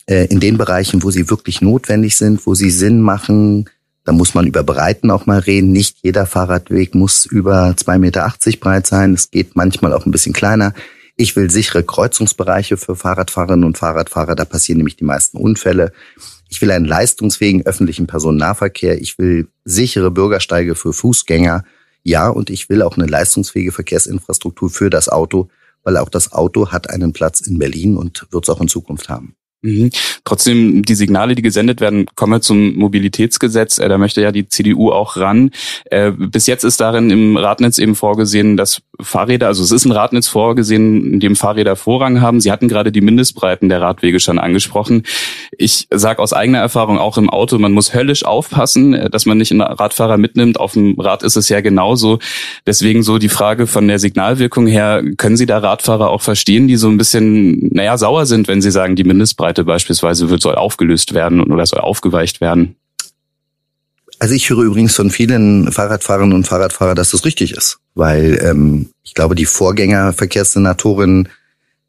äh, 0.06 0.26
in 0.26 0.40
den 0.40 0.58
Bereichen, 0.58 1.04
wo 1.04 1.12
sie 1.12 1.30
wirklich 1.30 1.60
notwendig 1.60 2.16
sind, 2.16 2.44
wo 2.48 2.56
sie 2.56 2.70
Sinn 2.70 3.02
machen. 3.02 3.70
Da 4.02 4.10
muss 4.10 4.34
man 4.34 4.48
über 4.48 4.64
Breiten 4.64 5.12
auch 5.12 5.26
mal 5.26 5.38
reden. 5.38 5.70
Nicht 5.70 5.98
jeder 6.02 6.26
Fahrradweg 6.26 6.96
muss 6.96 7.24
über 7.24 7.68
2,80 7.68 7.98
Meter 7.98 8.32
breit 8.58 8.84
sein. 8.88 9.14
Es 9.14 9.30
geht 9.30 9.54
manchmal 9.54 9.92
auch 9.92 10.04
ein 10.04 10.10
bisschen 10.10 10.32
kleiner. 10.32 10.74
Ich 11.14 11.36
will 11.36 11.50
sichere 11.50 11.84
Kreuzungsbereiche 11.84 12.76
für 12.76 12.96
Fahrradfahrerinnen 12.96 13.64
und 13.64 13.78
Fahrradfahrer. 13.78 14.34
Da 14.34 14.44
passieren 14.44 14.78
nämlich 14.78 14.96
die 14.96 15.04
meisten 15.04 15.36
Unfälle. 15.36 15.92
Ich 16.48 16.60
will 16.60 16.72
einen 16.72 16.84
leistungsfähigen 16.84 17.64
öffentlichen 17.64 18.08
Personennahverkehr. 18.08 19.00
Ich 19.00 19.18
will 19.18 19.46
sichere 19.64 20.10
Bürgersteige 20.10 20.74
für 20.74 20.92
Fußgänger. 20.92 21.62
Ja, 22.02 22.28
und 22.28 22.50
ich 22.50 22.68
will 22.68 22.82
auch 22.82 22.96
eine 22.96 23.06
leistungsfähige 23.06 23.72
Verkehrsinfrastruktur 23.72 24.70
für 24.70 24.90
das 24.90 25.08
Auto, 25.08 25.48
weil 25.82 25.96
auch 25.96 26.08
das 26.08 26.32
Auto 26.32 26.70
hat 26.70 26.90
einen 26.90 27.12
Platz 27.12 27.40
in 27.40 27.58
Berlin 27.58 27.96
und 27.96 28.26
wird 28.30 28.44
es 28.44 28.50
auch 28.50 28.60
in 28.60 28.68
Zukunft 28.68 29.08
haben. 29.08 29.34
Mhm. 29.62 29.90
Trotzdem, 30.24 30.82
die 30.84 30.94
Signale, 30.94 31.34
die 31.34 31.42
gesendet 31.42 31.82
werden, 31.82 32.06
kommen 32.14 32.32
wir 32.32 32.40
zum 32.40 32.76
Mobilitätsgesetz. 32.76 33.78
Äh, 33.78 33.88
da 33.88 33.98
möchte 33.98 34.22
ja 34.22 34.32
die 34.32 34.48
CDU 34.48 34.90
auch 34.90 35.16
ran. 35.16 35.50
Äh, 35.86 36.12
bis 36.12 36.46
jetzt 36.46 36.64
ist 36.64 36.80
darin 36.80 37.10
im 37.10 37.36
Radnetz 37.36 37.78
eben 37.78 37.94
vorgesehen, 37.94 38.56
dass 38.56 38.80
Fahrräder, 39.00 39.48
also 39.48 39.62
es 39.62 39.70
ist 39.70 39.84
ein 39.84 39.92
Radnetz 39.92 40.28
vorgesehen, 40.28 41.14
in 41.14 41.20
dem 41.20 41.36
Fahrräder 41.36 41.76
Vorrang 41.76 42.20
haben. 42.22 42.40
Sie 42.40 42.50
hatten 42.50 42.68
gerade 42.68 42.90
die 42.90 43.02
Mindestbreiten 43.02 43.68
der 43.68 43.82
Radwege 43.82 44.18
schon 44.18 44.38
angesprochen. 44.38 45.02
Ich 45.58 45.86
sage 45.90 46.22
aus 46.22 46.32
eigener 46.32 46.58
Erfahrung 46.58 46.98
auch 46.98 47.18
im 47.18 47.28
Auto, 47.28 47.58
man 47.58 47.72
muss 47.72 47.92
höllisch 47.92 48.24
aufpassen, 48.24 48.94
äh, 48.94 49.10
dass 49.10 49.26
man 49.26 49.36
nicht 49.36 49.52
einen 49.52 49.60
Radfahrer 49.60 50.16
mitnimmt. 50.16 50.58
Auf 50.58 50.72
dem 50.72 50.98
Rad 50.98 51.22
ist 51.22 51.36
es 51.36 51.50
ja 51.50 51.60
genauso. 51.60 52.18
Deswegen 52.66 53.02
so 53.02 53.18
die 53.18 53.28
Frage 53.28 53.66
von 53.66 53.88
der 53.88 53.98
Signalwirkung 53.98 54.66
her, 54.66 55.02
können 55.18 55.36
Sie 55.36 55.46
da 55.46 55.58
Radfahrer 55.58 56.08
auch 56.08 56.22
verstehen, 56.22 56.66
die 56.66 56.76
so 56.76 56.88
ein 56.88 56.96
bisschen, 56.96 57.68
naja, 57.74 57.98
sauer 57.98 58.24
sind, 58.24 58.48
wenn 58.48 58.62
Sie 58.62 58.70
sagen, 58.70 58.96
die 58.96 59.04
Mindestbreite 59.04 59.49
Bandbreite 59.50 59.64
beispielsweise 59.64 60.30
wird, 60.30 60.42
soll 60.42 60.54
aufgelöst 60.54 61.14
werden 61.14 61.40
oder 61.42 61.66
soll 61.66 61.80
aufgeweicht 61.80 62.40
werden? 62.40 62.76
Also 64.18 64.34
ich 64.34 64.48
höre 64.50 64.62
übrigens 64.62 64.94
von 64.94 65.10
vielen 65.10 65.72
Fahrradfahrerinnen 65.72 66.34
und 66.34 66.46
Fahrradfahrern, 66.46 66.96
dass 66.96 67.10
das 67.10 67.24
richtig 67.24 67.52
ist, 67.52 67.78
weil 67.94 68.38
ähm, 68.42 68.90
ich 69.02 69.14
glaube, 69.14 69.34
die 69.34 69.46
Vorgängerverkehrssenatorin 69.46 71.28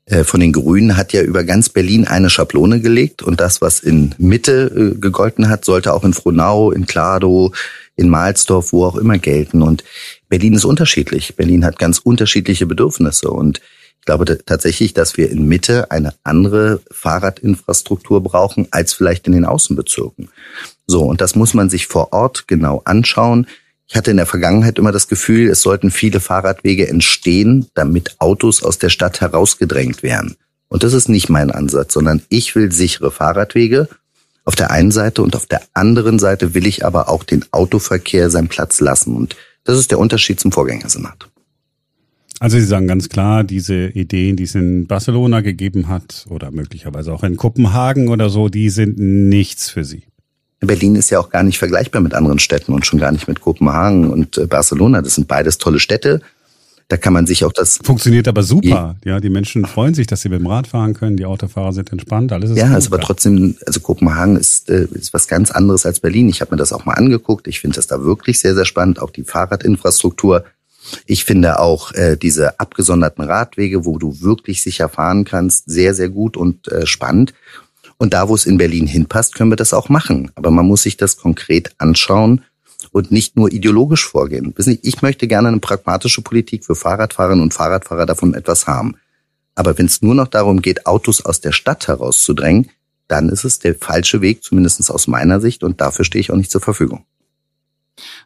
äh, 0.05 0.23
von 0.23 0.39
den 0.39 0.53
Grünen 0.53 0.95
hat 0.95 1.11
ja 1.13 1.21
über 1.21 1.43
ganz 1.43 1.69
Berlin 1.69 2.07
eine 2.07 2.29
Schablone 2.29 2.79
gelegt 2.79 3.21
und 3.21 3.41
das, 3.41 3.61
was 3.61 3.81
in 3.81 4.15
Mitte 4.17 4.93
äh, 4.95 4.99
gegolten 4.99 5.49
hat, 5.49 5.65
sollte 5.65 5.93
auch 5.93 6.05
in 6.05 6.13
Frohnau, 6.13 6.71
in 6.71 6.87
Klado, 6.87 7.51
in 7.97 8.07
Mahlsdorf, 8.07 8.71
wo 8.71 8.85
auch 8.85 8.95
immer 8.95 9.17
gelten. 9.17 9.61
Und 9.61 9.83
Berlin 10.29 10.53
ist 10.53 10.65
unterschiedlich. 10.65 11.35
Berlin 11.35 11.65
hat 11.65 11.79
ganz 11.79 11.99
unterschiedliche 11.99 12.65
Bedürfnisse 12.65 13.29
und 13.29 13.59
ich 14.01 14.05
glaube 14.05 14.43
tatsächlich, 14.43 14.95
dass 14.95 15.15
wir 15.15 15.29
in 15.29 15.47
Mitte 15.47 15.91
eine 15.91 16.15
andere 16.23 16.81
Fahrradinfrastruktur 16.89 18.23
brauchen 18.23 18.67
als 18.71 18.93
vielleicht 18.93 19.27
in 19.27 19.33
den 19.33 19.45
Außenbezirken. 19.45 20.29
So, 20.87 21.03
und 21.03 21.21
das 21.21 21.35
muss 21.35 21.53
man 21.53 21.69
sich 21.69 21.85
vor 21.85 22.11
Ort 22.11 22.47
genau 22.47 22.81
anschauen. 22.83 23.45
Ich 23.87 23.95
hatte 23.95 24.09
in 24.09 24.17
der 24.17 24.25
Vergangenheit 24.25 24.79
immer 24.79 24.91
das 24.91 25.07
Gefühl, 25.07 25.49
es 25.49 25.61
sollten 25.61 25.91
viele 25.91 26.19
Fahrradwege 26.19 26.87
entstehen, 26.87 27.67
damit 27.75 28.15
Autos 28.17 28.63
aus 28.63 28.79
der 28.79 28.89
Stadt 28.89 29.21
herausgedrängt 29.21 30.01
werden. 30.01 30.35
Und 30.67 30.81
das 30.81 30.93
ist 30.93 31.07
nicht 31.07 31.29
mein 31.29 31.51
Ansatz, 31.51 31.93
sondern 31.93 32.23
ich 32.29 32.55
will 32.55 32.71
sichere 32.71 33.11
Fahrradwege 33.11 33.87
auf 34.45 34.55
der 34.55 34.71
einen 34.71 34.89
Seite 34.89 35.21
und 35.21 35.35
auf 35.35 35.45
der 35.45 35.61
anderen 35.75 36.17
Seite 36.17 36.55
will 36.55 36.65
ich 36.65 36.83
aber 36.83 37.07
auch 37.07 37.23
den 37.23 37.45
Autoverkehr 37.51 38.31
seinen 38.31 38.47
Platz 38.47 38.79
lassen. 38.79 39.15
Und 39.15 39.35
das 39.63 39.77
ist 39.77 39.91
der 39.91 39.99
Unterschied 39.99 40.39
zum 40.39 40.51
Vorgängersenat. 40.51 41.30
Also 42.41 42.57
Sie 42.57 42.65
sagen 42.65 42.87
ganz 42.87 43.07
klar, 43.07 43.43
diese 43.43 43.89
Ideen, 43.89 44.35
die 44.35 44.45
es 44.45 44.55
in 44.55 44.87
Barcelona 44.87 45.41
gegeben 45.41 45.89
hat 45.89 46.25
oder 46.27 46.49
möglicherweise 46.49 47.13
auch 47.13 47.23
in 47.23 47.37
Kopenhagen 47.37 48.07
oder 48.07 48.31
so, 48.31 48.49
die 48.49 48.71
sind 48.71 48.97
nichts 48.97 49.69
für 49.69 49.85
Sie. 49.85 50.05
Berlin 50.59 50.95
ist 50.95 51.11
ja 51.11 51.19
auch 51.19 51.29
gar 51.29 51.43
nicht 51.43 51.59
vergleichbar 51.59 52.01
mit 52.01 52.15
anderen 52.15 52.39
Städten 52.39 52.73
und 52.73 52.83
schon 52.83 52.97
gar 52.97 53.11
nicht 53.11 53.27
mit 53.27 53.41
Kopenhagen 53.41 54.09
und 54.09 54.39
äh, 54.39 54.47
Barcelona. 54.47 55.03
Das 55.03 55.13
sind 55.13 55.27
beides 55.27 55.59
tolle 55.59 55.77
Städte. 55.77 56.21
Da 56.87 56.97
kann 56.97 57.13
man 57.13 57.27
sich 57.27 57.45
auch 57.45 57.53
das. 57.53 57.79
Funktioniert 57.83 58.27
aber 58.27 58.41
super. 58.41 58.95
Ja, 59.05 59.19
die 59.19 59.29
Menschen 59.29 59.65
freuen 59.65 59.93
sich, 59.93 60.07
dass 60.07 60.21
sie 60.21 60.29
mit 60.29 60.39
dem 60.39 60.47
Rad 60.47 60.65
fahren 60.65 60.95
können. 60.95 61.17
Die 61.17 61.25
Autofahrer 61.25 61.73
sind 61.73 61.91
entspannt. 61.91 62.33
Alles 62.33 62.49
ist 62.49 62.57
Ja, 62.57 62.69
gut, 62.69 62.77
ist 62.79 62.87
aber 62.87 62.97
ja. 62.97 63.03
trotzdem, 63.03 63.55
also 63.67 63.79
Kopenhagen 63.81 64.35
ist, 64.35 64.67
äh, 64.71 64.87
ist 64.93 65.13
was 65.13 65.27
ganz 65.27 65.51
anderes 65.51 65.85
als 65.85 65.99
Berlin. 65.99 66.27
Ich 66.27 66.41
habe 66.41 66.55
mir 66.55 66.57
das 66.57 66.73
auch 66.73 66.85
mal 66.85 66.93
angeguckt. 66.93 67.47
Ich 67.47 67.59
finde 67.59 67.75
das 67.75 67.85
da 67.85 68.03
wirklich 68.03 68.39
sehr, 68.39 68.55
sehr 68.55 68.65
spannend. 68.65 68.99
Auch 68.99 69.11
die 69.11 69.25
Fahrradinfrastruktur. 69.25 70.43
Ich 71.05 71.23
finde 71.25 71.59
auch 71.59 71.91
äh, 71.93 72.17
diese 72.17 72.59
abgesonderten 72.59 73.23
Radwege, 73.23 73.85
wo 73.85 73.97
du 73.97 74.21
wirklich 74.21 74.61
sicher 74.61 74.89
fahren 74.89 75.25
kannst, 75.25 75.69
sehr, 75.69 75.93
sehr 75.93 76.09
gut 76.09 76.37
und 76.37 76.67
äh, 76.67 76.85
spannend. 76.85 77.33
Und 77.97 78.13
da, 78.13 78.29
wo 78.29 78.35
es 78.35 78.45
in 78.45 78.57
Berlin 78.57 78.87
hinpasst, 78.87 79.35
können 79.35 79.51
wir 79.51 79.57
das 79.57 79.73
auch 79.73 79.89
machen. 79.89 80.31
Aber 80.35 80.49
man 80.49 80.65
muss 80.65 80.83
sich 80.83 80.97
das 80.97 81.17
konkret 81.17 81.71
anschauen 81.77 82.41
und 82.91 83.11
nicht 83.11 83.35
nur 83.35 83.51
ideologisch 83.51 84.07
vorgehen. 84.07 84.53
Wissen 84.55 84.73
Sie, 84.73 84.79
ich 84.81 85.01
möchte 85.01 85.27
gerne 85.27 85.49
eine 85.49 85.59
pragmatische 85.59 86.21
Politik 86.21 86.65
für 86.65 86.75
Fahrradfahrerinnen 86.75 87.43
und 87.43 87.53
Fahrradfahrer 87.53 88.05
davon 88.05 88.33
etwas 88.33 88.67
haben. 88.67 88.95
Aber 89.55 89.77
wenn 89.77 89.85
es 89.85 90.01
nur 90.01 90.15
noch 90.15 90.27
darum 90.27 90.61
geht, 90.61 90.85
Autos 90.87 91.23
aus 91.23 91.41
der 91.41 91.51
Stadt 91.51 91.87
herauszudrängen, 91.87 92.69
dann 93.07 93.29
ist 93.29 93.43
es 93.43 93.59
der 93.59 93.75
falsche 93.75 94.21
Weg, 94.21 94.43
zumindest 94.43 94.89
aus 94.89 95.07
meiner 95.07 95.41
Sicht, 95.41 95.63
und 95.63 95.81
dafür 95.81 96.05
stehe 96.05 96.21
ich 96.21 96.31
auch 96.31 96.37
nicht 96.37 96.49
zur 96.49 96.61
Verfügung. 96.61 97.05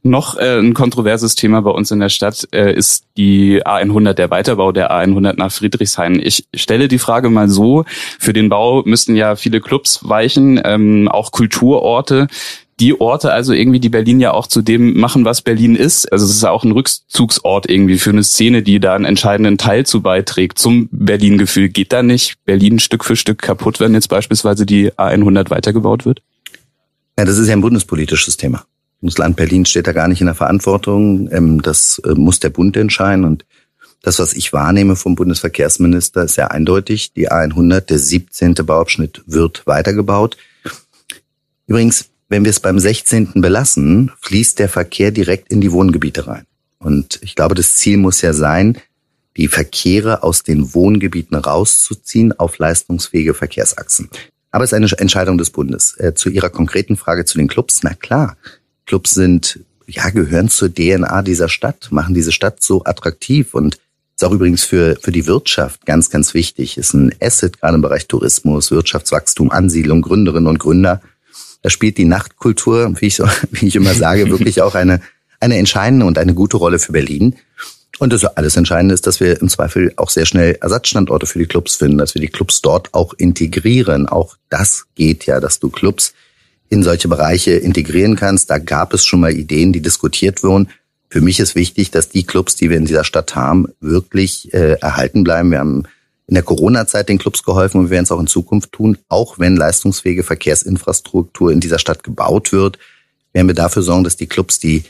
Noch 0.04 0.38
äh, 0.38 0.60
ein 0.60 0.74
kontroverses 0.74 1.36
Thema 1.36 1.62
bei 1.62 1.72
uns 1.72 1.92
in 1.92 2.00
der 2.00 2.10
Stadt 2.10 2.48
äh, 2.52 2.74
ist 2.74 3.06
die 3.18 3.64
A100, 3.66 4.14
der 4.14 4.30
Weiterbau 4.30 4.72
der 4.72 4.92
A100 4.92 5.36
nach 5.38 5.52
Friedrichshain. 5.52 6.20
Ich 6.22 6.48
stelle 6.54 6.88
die 6.88 7.00
Frage 7.00 7.30
mal 7.30 7.50
so, 7.50 7.86
für 8.20 8.34
den 8.34 8.50
Bau 8.50 8.84
müssten 8.86 9.16
ja 9.16 9.36
viele 9.36 9.62
Clubs 9.62 10.00
weichen, 10.08 10.62
ähm, 10.64 11.08
auch 11.08 11.32
Kulturorte 11.32 12.28
die 12.80 13.00
Orte 13.00 13.32
also 13.32 13.54
irgendwie, 13.54 13.80
die 13.80 13.90
Berlin 13.90 14.20
ja 14.20 14.34
auch 14.34 14.48
zu 14.48 14.62
dem 14.62 15.00
machen, 15.00 15.24
was 15.24 15.42
Berlin 15.42 15.76
ist. 15.76 16.12
Also 16.12 16.26
es 16.26 16.32
ist 16.32 16.44
auch 16.44 16.64
ein 16.64 16.72
Rückzugsort 16.72 17.70
irgendwie 17.70 17.98
für 17.98 18.10
eine 18.10 18.24
Szene, 18.24 18.64
die 18.64 18.80
da 18.80 18.96
einen 18.96 19.06
entscheidenden 19.06 19.58
Teil 19.58 19.86
zu 19.86 20.02
beiträgt 20.02 20.60
zum 20.60 20.90
Berlin-Gefühl. 20.92 21.70
Geht 21.70 21.94
da 21.94 22.04
nicht 22.04 22.36
Berlin 22.44 22.80
Stück 22.80 23.06
für 23.06 23.16
Stück 23.16 23.42
kaputt, 23.42 23.80
wenn 23.80 23.94
jetzt 23.94 24.10
beispielsweise 24.10 24.66
die 24.66 24.92
A100 24.92 25.50
weitergebaut 25.50 26.06
wird? 26.06 26.22
Ja, 27.18 27.24
das 27.24 27.38
ist 27.38 27.48
ja 27.48 27.54
ein 27.54 27.62
bundespolitisches 27.62 28.36
Thema. 28.36 28.66
Das 29.06 29.18
Land 29.18 29.36
Berlin 29.36 29.66
steht 29.66 29.88
da 29.88 29.92
gar 29.92 30.08
nicht 30.08 30.22
in 30.22 30.28
der 30.28 30.36
Verantwortung. 30.36 31.30
Ähm, 31.32 31.62
das 31.62 32.02
äh, 32.06 32.14
muss 32.14 32.40
der 32.40 32.50
Bund 32.50 32.76
entscheiden. 32.78 33.26
Und 33.26 33.46
das, 34.02 34.20
was 34.20 34.34
ich 34.34 34.54
wahrnehme 34.54 34.96
vom 34.96 35.16
Bundesverkehrsminister, 35.16 36.24
ist 36.24 36.36
sehr 36.36 36.52
eindeutig. 36.52 37.14
Die 37.14 37.32
A100, 37.32 37.82
der 37.82 38.00
17. 38.00 38.54
Bauabschnitt, 38.56 39.24
wird 39.26 39.66
weitergebaut. 39.66 40.38
Übrigens, 41.68 42.10
wenn 42.30 42.44
wir 42.44 42.50
es 42.50 42.60
beim 42.60 42.80
16. 42.80 43.34
belassen, 43.36 44.12
fließt 44.22 44.60
der 44.60 44.70
Verkehr 44.70 45.12
direkt 45.12 45.52
in 45.52 45.62
die 45.62 45.72
Wohngebiete 45.72 46.28
rein. 46.28 46.46
Und 46.80 47.20
ich 47.22 47.36
glaube, 47.36 47.56
das 47.56 47.76
Ziel 47.76 47.98
muss 47.98 48.22
ja 48.22 48.34
sein, 48.34 48.78
die 49.38 49.48
Verkehre 49.48 50.24
aus 50.24 50.44
den 50.44 50.74
Wohngebieten 50.74 51.36
rauszuziehen 51.36 52.38
auf 52.38 52.58
leistungsfähige 52.58 53.34
Verkehrsachsen. 53.34 54.10
Aber 54.52 54.64
es 54.64 54.72
ist 54.72 54.76
eine 54.76 54.90
Entscheidung 54.98 55.38
des 55.38 55.50
Bundes. 55.50 55.96
Äh, 55.98 56.14
zu 56.14 56.30
Ihrer 56.30 56.50
konkreten 56.50 56.96
Frage 56.96 57.26
zu 57.26 57.38
den 57.38 57.48
Clubs, 57.48 57.82
na 57.84 57.94
klar, 57.94 58.38
Clubs 58.86 59.12
sind, 59.12 59.60
ja, 59.88 60.10
gehören 60.10 60.50
zur 60.50 60.74
DNA 60.74 61.22
dieser 61.22 61.50
Stadt, 61.50 61.92
machen 61.92 62.14
diese 62.14 62.32
Stadt 62.32 62.62
so 62.62 62.84
attraktiv 62.86 63.54
und 63.54 63.78
ist 64.16 64.24
auch 64.24 64.32
übrigens 64.32 64.64
für, 64.64 64.96
für 65.02 65.12
die 65.12 65.28
Wirtschaft 65.28 65.86
ganz, 65.86 66.10
ganz 66.10 66.34
wichtig. 66.34 66.78
Ist 66.78 66.94
ein 66.94 67.14
Asset, 67.22 67.60
gerade 67.60 67.76
im 67.76 67.82
Bereich 67.82 68.08
Tourismus, 68.08 68.72
Wirtschaftswachstum, 68.72 69.52
Ansiedlung, 69.52 70.02
Gründerinnen 70.02 70.48
und 70.48 70.58
Gründer. 70.58 71.02
Da 71.62 71.70
spielt 71.70 71.98
die 71.98 72.06
Nachtkultur, 72.06 72.94
wie 73.00 73.08
ich, 73.08 73.20
wie 73.52 73.68
ich 73.68 73.76
immer 73.76 73.94
sage, 73.94 74.30
wirklich 74.30 74.62
auch 74.62 74.76
eine, 74.76 75.02
eine 75.40 75.58
entscheidende 75.58 76.06
und 76.06 76.18
eine 76.18 76.34
gute 76.34 76.58
Rolle 76.58 76.80
für 76.80 76.94
Berlin. 76.94 77.36
Und 78.00 78.12
das 78.14 78.26
alles 78.26 78.56
Entscheidende 78.56 78.94
ist, 78.94 79.08
dass 79.08 79.20
wir 79.20 79.42
im 79.42 79.50
Zweifel 79.50 79.94
auch 79.96 80.10
sehr 80.10 80.26
schnell 80.26 80.58
Ersatzstandorte 80.62 81.26
für 81.26 81.40
die 81.40 81.46
Clubs 81.46 81.76
finden, 81.76 81.98
dass 81.98 82.14
wir 82.14 82.22
die 82.22 82.28
Clubs 82.28 82.62
dort 82.62 82.94
auch 82.94 83.14
integrieren. 83.14 84.08
Auch 84.08 84.36
das 84.50 84.86
geht 84.96 85.26
ja, 85.26 85.40
dass 85.40 85.60
du 85.60 85.70
Clubs 85.70 86.14
in 86.70 86.84
solche 86.84 87.08
Bereiche 87.08 87.52
integrieren 87.52 88.16
kannst. 88.16 88.50
Da 88.50 88.58
gab 88.58 88.94
es 88.94 89.06
schon 89.06 89.20
mal 89.20 89.34
Ideen, 89.34 89.74
die 89.74 89.82
diskutiert 89.82 90.44
wurden. 90.44 90.70
Für 91.10 91.22
mich 91.22 91.40
ist 91.40 91.56
wichtig, 91.56 91.92
dass 91.92 92.10
die 92.10 92.24
Clubs, 92.24 92.56
die 92.56 92.70
wir 92.70 92.78
in 92.78 92.86
dieser 92.86 93.04
Stadt 93.04 93.36
haben, 93.36 93.68
wirklich 93.80 94.54
äh, 94.54 94.74
erhalten 94.82 95.24
bleiben. 95.24 95.52
Wir 95.52 95.60
haben 95.60 95.84
in 96.28 96.34
der 96.34 96.44
Corona-Zeit 96.44 97.10
den 97.10 97.20
Clubs 97.20 97.44
geholfen 97.44 97.80
und 97.80 97.86
wir 97.86 97.92
werden 97.92 98.06
es 98.06 98.12
auch 98.12 98.20
in 98.20 98.28
Zukunft 98.28 98.72
tun, 98.72 98.98
auch 99.10 99.38
wenn 99.38 99.56
leistungsfähige 99.56 100.24
Verkehrsinfrastruktur 100.24 101.52
in 101.52 101.60
dieser 101.60 101.80
Stadt 101.80 102.04
gebaut 102.04 102.52
wird, 102.52 102.80
werden 103.32 103.48
wir 103.48 103.54
dafür 103.54 103.84
sorgen, 103.84 104.04
dass 104.04 104.18
die 104.18 104.28
Clubs, 104.28 104.60
die 104.60 104.84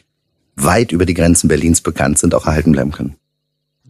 weit 0.56 0.92
über 0.92 1.06
die 1.06 1.14
Grenzen 1.14 1.48
Berlins 1.48 1.82
bekannt 1.82 2.20
sind, 2.20 2.34
auch 2.34 2.46
erhalten 2.46 2.72
bleiben 2.72 2.92
können. 2.92 3.16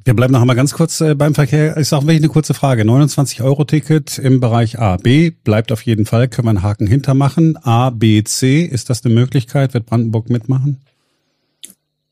Wir 0.05 0.13
bleiben 0.13 0.33
noch 0.33 0.41
einmal 0.41 0.55
ganz 0.55 0.74
kurz 0.74 1.01
äh, 1.01 1.15
beim 1.15 1.33
Verkehr. 1.33 1.77
Ist 1.77 1.91
auch 1.91 2.03
wirklich 2.03 2.19
eine 2.19 2.29
kurze 2.29 2.53
Frage. 2.53 2.85
29 2.85 3.41
Euro 3.41 3.63
Ticket 3.63 4.19
im 4.19 4.39
Bereich 4.39 4.77
A. 4.77 4.97
B 4.97 5.31
bleibt 5.31 5.71
auf 5.71 5.81
jeden 5.81 6.05
Fall, 6.05 6.27
können 6.27 6.45
wir 6.45 6.51
einen 6.51 6.62
Haken 6.62 6.85
hintermachen. 6.85 7.57
A, 7.63 7.89
B, 7.89 8.24
C, 8.24 8.62
ist 8.62 8.91
das 8.91 9.03
eine 9.03 9.15
Möglichkeit? 9.15 9.74
Wird 9.74 9.88
Brandenburg 9.88 10.29
mitmachen? 10.29 10.79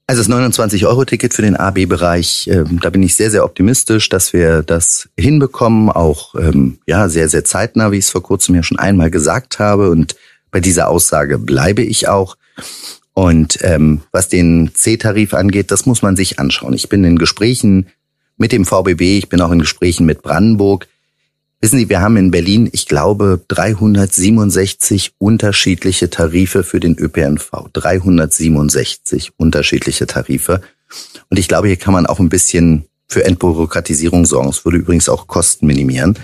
Also 0.07 0.23
das 0.23 0.31
29-Euro-Ticket 0.31 1.35
für 1.35 1.43
den 1.43 1.55
AB-Bereich, 1.55 2.47
ähm, 2.51 2.79
da 2.81 2.89
bin 2.89 3.03
ich 3.03 3.15
sehr, 3.15 3.29
sehr 3.29 3.45
optimistisch, 3.45 4.09
dass 4.09 4.33
wir 4.33 4.63
das 4.63 5.07
hinbekommen, 5.15 5.89
auch 5.91 6.33
ähm, 6.33 6.79
ja 6.87 7.07
sehr, 7.09 7.29
sehr 7.29 7.45
zeitnah, 7.45 7.91
wie 7.91 7.99
ich 7.99 8.05
es 8.05 8.11
vor 8.11 8.23
kurzem 8.23 8.55
ja 8.55 8.63
schon 8.63 8.79
einmal 8.79 9.11
gesagt 9.11 9.59
habe. 9.59 9.91
Und 9.91 10.15
bei 10.49 10.59
dieser 10.59 10.89
Aussage 10.89 11.37
bleibe 11.37 11.83
ich 11.83 12.07
auch. 12.07 12.37
Und 13.13 13.59
ähm, 13.61 14.01
was 14.11 14.27
den 14.27 14.71
C-Tarif 14.73 15.33
angeht, 15.33 15.71
das 15.71 15.85
muss 15.85 16.01
man 16.01 16.15
sich 16.15 16.39
anschauen. 16.39 16.73
Ich 16.73 16.89
bin 16.89 17.03
in 17.03 17.17
Gesprächen 17.17 17.87
mit 18.37 18.51
dem 18.51 18.65
VBB, 18.65 19.19
ich 19.19 19.29
bin 19.29 19.41
auch 19.41 19.51
in 19.51 19.59
Gesprächen 19.59 20.05
mit 20.05 20.23
Brandenburg. 20.23 20.87
Wissen 21.61 21.77
Sie, 21.77 21.87
wir 21.87 22.01
haben 22.01 22.17
in 22.17 22.31
Berlin, 22.31 22.67
ich 22.73 22.87
glaube, 22.87 23.39
367 23.47 25.13
unterschiedliche 25.17 26.09
Tarife 26.09 26.63
für 26.63 26.79
den 26.79 26.97
ÖPNV. 26.97 27.69
367 27.71 29.31
unterschiedliche 29.37 30.07
Tarife. 30.07 30.61
Und 31.29 31.39
ich 31.39 31.47
glaube, 31.47 31.67
hier 31.67 31.77
kann 31.77 31.93
man 31.93 32.05
auch 32.05 32.19
ein 32.19 32.29
bisschen 32.29 32.85
für 33.07 33.23
Entbürokratisierung 33.23 34.25
sorgen. 34.25 34.49
Es 34.49 34.65
würde 34.65 34.79
übrigens 34.79 35.07
auch 35.07 35.27
Kosten 35.27 35.67
minimieren. 35.67 36.17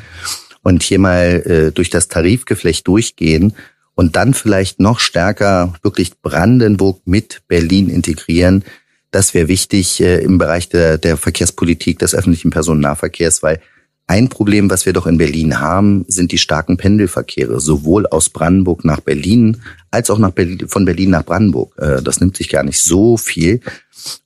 Und 0.62 0.84
hier 0.84 1.00
mal 1.00 1.42
äh, 1.46 1.72
durch 1.72 1.90
das 1.90 2.10
Tarifgeflecht 2.10 2.86
durchgehen 2.88 3.54
und 4.00 4.16
dann 4.16 4.34
vielleicht 4.34 4.80
noch 4.80 5.02
stärker 5.02 5.74
wirklich 5.82 6.22
Brandenburg 6.22 7.02
mit 7.04 7.42
Berlin 7.50 7.90
integrieren. 7.90 8.64
Das 9.12 9.34
wäre 9.34 9.50
wichtig 9.50 10.00
äh, 10.00 10.24
im 10.24 10.38
Bereich 10.38 10.70
der, 10.70 10.98
der 10.98 11.18
Verkehrspolitik 11.18 12.00
des 12.00 12.16
öffentlichen 12.16 12.50
Personennahverkehrs, 12.50 13.44
weil 13.44 13.60
ein 14.08 14.30
Problem, 14.30 14.70
was 14.70 14.86
wir 14.86 14.94
doch 14.94 15.06
in 15.06 15.18
Berlin 15.18 15.60
haben, 15.60 16.06
sind 16.08 16.32
die 16.32 16.38
starken 16.38 16.78
Pendelverkehre, 16.78 17.60
sowohl 17.60 18.08
aus 18.08 18.30
Brandenburg 18.30 18.86
nach 18.86 19.02
Berlin 19.02 19.58
als 19.92 20.10
auch 20.10 20.18
nach 20.18 20.32
Berlin, 20.32 20.70
von 20.70 20.86
Berlin 20.86 21.10
nach 21.10 21.26
Brandenburg. 21.26 21.78
Äh, 21.78 22.02
das 22.02 22.22
nimmt 22.22 22.38
sich 22.38 22.48
gar 22.48 22.64
nicht 22.64 22.82
so 22.82 23.18
viel. 23.18 23.60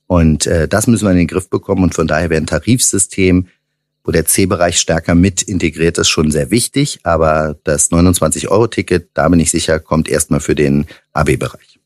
Und 0.06 0.46
äh, 0.46 0.68
das 0.68 0.86
müssen 0.86 1.04
wir 1.04 1.10
in 1.10 1.18
den 1.18 1.26
Griff 1.26 1.50
bekommen. 1.50 1.82
Und 1.82 1.96
von 1.96 2.06
daher 2.06 2.30
wäre 2.30 2.40
ein 2.40 2.46
Tarifsystem 2.46 3.48
wo 4.04 4.12
der 4.12 4.26
C-Bereich 4.26 4.78
stärker 4.78 5.14
mit 5.14 5.42
integriert 5.42 5.98
ist, 5.98 6.08
schon 6.08 6.30
sehr 6.30 6.50
wichtig. 6.50 7.00
Aber 7.02 7.56
das 7.64 7.90
29-Euro-Ticket, 7.90 9.08
da 9.14 9.28
bin 9.28 9.40
ich 9.40 9.50
sicher, 9.50 9.80
kommt 9.80 10.08
erstmal 10.08 10.40
für 10.40 10.54
den 10.54 10.86
AB-Bereich. 11.14 11.80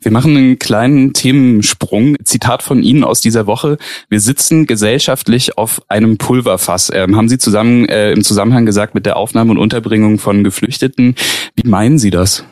Wir 0.00 0.12
machen 0.12 0.36
einen 0.36 0.58
kleinen 0.58 1.12
Themensprung. 1.12 2.16
Zitat 2.24 2.62
von 2.62 2.82
Ihnen 2.82 3.04
aus 3.04 3.20
dieser 3.20 3.46
Woche. 3.46 3.78
Wir 4.08 4.20
sitzen 4.20 4.66
gesellschaftlich 4.66 5.58
auf 5.58 5.82
einem 5.88 6.18
Pulverfass. 6.18 6.90
Ähm, 6.92 7.16
haben 7.16 7.28
Sie 7.28 7.38
zusammen 7.38 7.86
äh, 7.88 8.12
im 8.12 8.22
Zusammenhang 8.22 8.66
gesagt 8.66 8.94
mit 8.94 9.06
der 9.06 9.16
Aufnahme 9.16 9.50
und 9.50 9.58
Unterbringung 9.58 10.18
von 10.18 10.44
Geflüchteten. 10.44 11.16
Wie 11.54 11.68
meinen 11.68 11.98
Sie 11.98 12.10
das? 12.10 12.44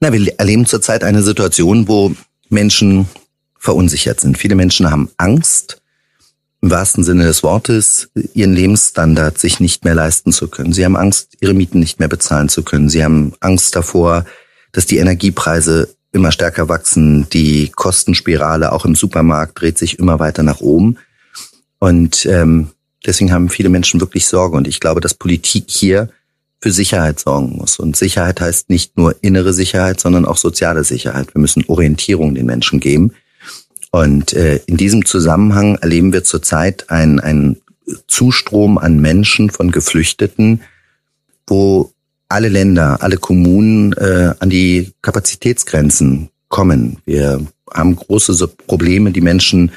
Na, 0.00 0.12
wir 0.12 0.38
erleben 0.38 0.66
zurzeit 0.66 1.04
eine 1.04 1.22
Situation, 1.22 1.88
wo 1.88 2.12
Menschen 2.48 3.06
verunsichert 3.58 4.20
sind. 4.20 4.38
Viele 4.38 4.54
Menschen 4.54 4.90
haben 4.90 5.10
Angst 5.18 5.79
im 6.62 6.70
wahrsten 6.70 7.04
Sinne 7.04 7.24
des 7.24 7.42
Wortes 7.42 8.10
ihren 8.34 8.52
Lebensstandard 8.52 9.38
sich 9.38 9.60
nicht 9.60 9.84
mehr 9.84 9.94
leisten 9.94 10.32
zu 10.32 10.48
können. 10.48 10.72
Sie 10.72 10.84
haben 10.84 10.96
Angst, 10.96 11.36
ihre 11.40 11.54
Mieten 11.54 11.80
nicht 11.80 11.98
mehr 11.98 12.08
bezahlen 12.08 12.48
zu 12.48 12.62
können. 12.62 12.90
Sie 12.90 13.02
haben 13.02 13.32
Angst 13.40 13.74
davor, 13.76 14.26
dass 14.72 14.86
die 14.86 14.98
Energiepreise 14.98 15.88
immer 16.12 16.32
stärker 16.32 16.68
wachsen. 16.68 17.28
Die 17.30 17.70
Kostenspirale 17.74 18.72
auch 18.72 18.84
im 18.84 18.94
Supermarkt 18.94 19.60
dreht 19.60 19.78
sich 19.78 19.98
immer 19.98 20.18
weiter 20.18 20.42
nach 20.42 20.60
oben. 20.60 20.98
Und 21.78 22.26
ähm, 22.26 22.68
deswegen 23.06 23.32
haben 23.32 23.48
viele 23.48 23.70
Menschen 23.70 24.00
wirklich 24.00 24.26
Sorge. 24.26 24.56
Und 24.56 24.68
ich 24.68 24.80
glaube, 24.80 25.00
dass 25.00 25.14
Politik 25.14 25.64
hier 25.68 26.10
für 26.60 26.72
Sicherheit 26.72 27.20
sorgen 27.20 27.56
muss. 27.56 27.78
Und 27.78 27.96
Sicherheit 27.96 28.40
heißt 28.40 28.68
nicht 28.68 28.98
nur 28.98 29.16
innere 29.22 29.54
Sicherheit, 29.54 29.98
sondern 29.98 30.26
auch 30.26 30.36
soziale 30.36 30.84
Sicherheit. 30.84 31.34
Wir 31.34 31.40
müssen 31.40 31.64
Orientierung 31.68 32.34
den 32.34 32.44
Menschen 32.44 32.80
geben. 32.80 33.12
Und 33.90 34.32
äh, 34.32 34.60
in 34.66 34.76
diesem 34.76 35.04
Zusammenhang 35.04 35.76
erleben 35.76 36.12
wir 36.12 36.24
zurzeit 36.24 36.90
einen, 36.90 37.60
Zustrom 38.06 38.78
an 38.78 39.00
Menschen 39.00 39.50
von 39.50 39.70
Geflüchteten, 39.70 40.62
wo 41.46 41.92
alle 42.28 42.48
Länder, 42.48 42.98
alle 43.00 43.16
Kommunen 43.16 43.92
äh, 43.94 44.34
an 44.38 44.50
die 44.50 44.92
Kapazitätsgrenzen 45.02 46.30
kommen. 46.48 46.98
Wir 47.04 47.44
haben 47.72 47.96
große 47.96 48.46
Probleme, 48.66 49.10
die 49.10 49.20
Menschen 49.20 49.72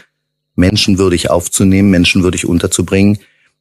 menschenwürdig 0.55 1.31
aufzunehmen, 1.31 1.89
menschenwürdig 1.89 2.45
unterzubringen. 2.45 3.17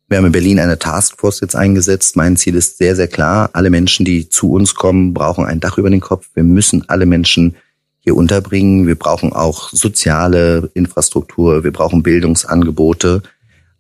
Wir 0.09 0.18
haben 0.18 0.26
in 0.26 0.32
Berlin 0.32 0.61
eine 0.61 0.78
Taskforce 0.78 1.40
jetzt 1.40 1.56
eingesetzt. 1.56 2.16
Mein 2.16 2.37
Ziel 2.37 2.54
ist 2.54 2.76
sehr, 2.76 2.94
sehr 2.94 3.09
klar. 3.09 3.49
Alle 3.54 3.71
Menschen, 3.71 4.04
die 4.04 4.28
zu 4.28 4.52
uns 4.52 4.75
kommen, 4.75 5.14
brauchen 5.14 5.47
ein 5.47 5.61
Dach 5.61 5.78
über 5.78 5.88
den 5.88 6.00
Kopf. 6.00 6.28
Wir 6.35 6.44
müssen 6.44 6.87
alle 6.88 7.06
Menschen 7.06 7.54
hier 8.02 8.16
unterbringen. 8.16 8.87
Wir 8.87 8.97
brauchen 8.97 9.32
auch 9.32 9.71
soziale 9.71 10.71
Infrastruktur. 10.75 11.64
Wir 11.64 11.73
brauchen 11.73 12.02
Bildungsangebote. 12.02 13.23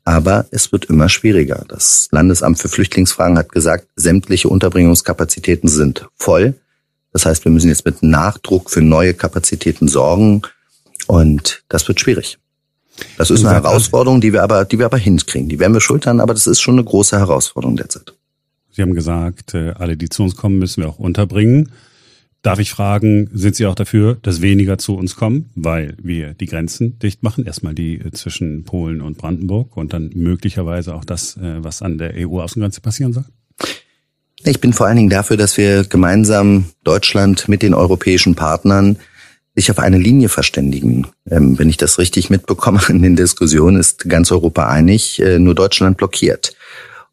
Aber 0.04 0.46
es 0.50 0.72
wird 0.72 0.86
immer 0.86 1.08
schwieriger. 1.08 1.64
Das 1.68 2.08
Landesamt 2.10 2.58
für 2.58 2.68
Flüchtlingsfragen 2.68 3.38
hat 3.38 3.50
gesagt, 3.50 3.86
sämtliche 3.94 4.48
Unterbringungskapazitäten 4.48 5.68
sind 5.68 6.08
voll. 6.16 6.54
Das 7.12 7.26
heißt, 7.26 7.44
wir 7.44 7.52
müssen 7.52 7.68
jetzt 7.68 7.84
mit 7.84 8.02
Nachdruck 8.02 8.70
für 8.70 8.80
neue 8.80 9.14
Kapazitäten 9.14 9.86
sorgen. 9.86 10.42
Und 11.06 11.62
das 11.68 11.86
wird 11.86 12.00
schwierig. 12.00 12.38
Das 13.18 13.30
ist 13.30 13.44
eine 13.44 13.54
Herausforderung, 13.54 14.20
die 14.20 14.32
wir 14.32 14.42
aber, 14.42 14.64
die 14.64 14.78
wir 14.78 14.86
aber 14.86 14.98
hinkriegen. 14.98 15.48
Die 15.48 15.58
werden 15.58 15.72
wir 15.72 15.80
schultern, 15.80 16.20
aber 16.20 16.34
das 16.34 16.46
ist 16.46 16.60
schon 16.60 16.74
eine 16.74 16.84
große 16.84 17.18
Herausforderung 17.18 17.76
derzeit. 17.76 18.14
Sie 18.70 18.82
haben 18.82 18.94
gesagt, 18.94 19.54
äh, 19.54 19.70
alle, 19.70 19.96
die 19.96 20.08
zu 20.08 20.22
uns 20.22 20.36
kommen, 20.36 20.58
müssen 20.58 20.82
wir 20.82 20.88
auch 20.88 20.98
unterbringen. 20.98 21.72
Darf 22.42 22.58
ich 22.58 22.72
fragen, 22.72 23.30
sind 23.32 23.54
Sie 23.54 23.66
auch 23.66 23.76
dafür, 23.76 24.18
dass 24.20 24.42
weniger 24.42 24.76
zu 24.76 24.96
uns 24.96 25.14
kommen, 25.14 25.50
weil 25.54 25.96
wir 26.02 26.34
die 26.34 26.46
Grenzen 26.46 26.98
dicht 26.98 27.22
machen? 27.22 27.46
Erstmal 27.46 27.72
die 27.72 28.00
äh, 28.00 28.10
zwischen 28.10 28.64
Polen 28.64 29.00
und 29.00 29.16
Brandenburg 29.16 29.76
und 29.76 29.92
dann 29.92 30.10
möglicherweise 30.14 30.94
auch 30.94 31.04
das, 31.04 31.36
äh, 31.36 31.62
was 31.62 31.82
an 31.82 31.98
der 31.98 32.14
EU-Außengrenze 32.16 32.80
passieren 32.80 33.12
soll? 33.12 33.24
Ich 34.44 34.60
bin 34.60 34.72
vor 34.72 34.86
allen 34.86 34.96
Dingen 34.96 35.10
dafür, 35.10 35.36
dass 35.36 35.56
wir 35.56 35.84
gemeinsam 35.84 36.64
Deutschland 36.82 37.48
mit 37.48 37.62
den 37.62 37.74
europäischen 37.74 38.34
Partnern 38.34 38.96
sich 39.54 39.70
auf 39.70 39.78
eine 39.78 39.98
Linie 39.98 40.28
verständigen. 40.28 41.06
Ähm, 41.30 41.60
wenn 41.60 41.68
ich 41.68 41.76
das 41.76 42.00
richtig 42.00 42.28
mitbekomme 42.28 42.80
in 42.88 43.02
den 43.02 43.14
Diskussionen, 43.14 43.76
ist 43.76 44.08
ganz 44.08 44.32
Europa 44.32 44.66
einig, 44.66 45.20
äh, 45.20 45.38
nur 45.38 45.54
Deutschland 45.54 45.96
blockiert. 45.96 46.56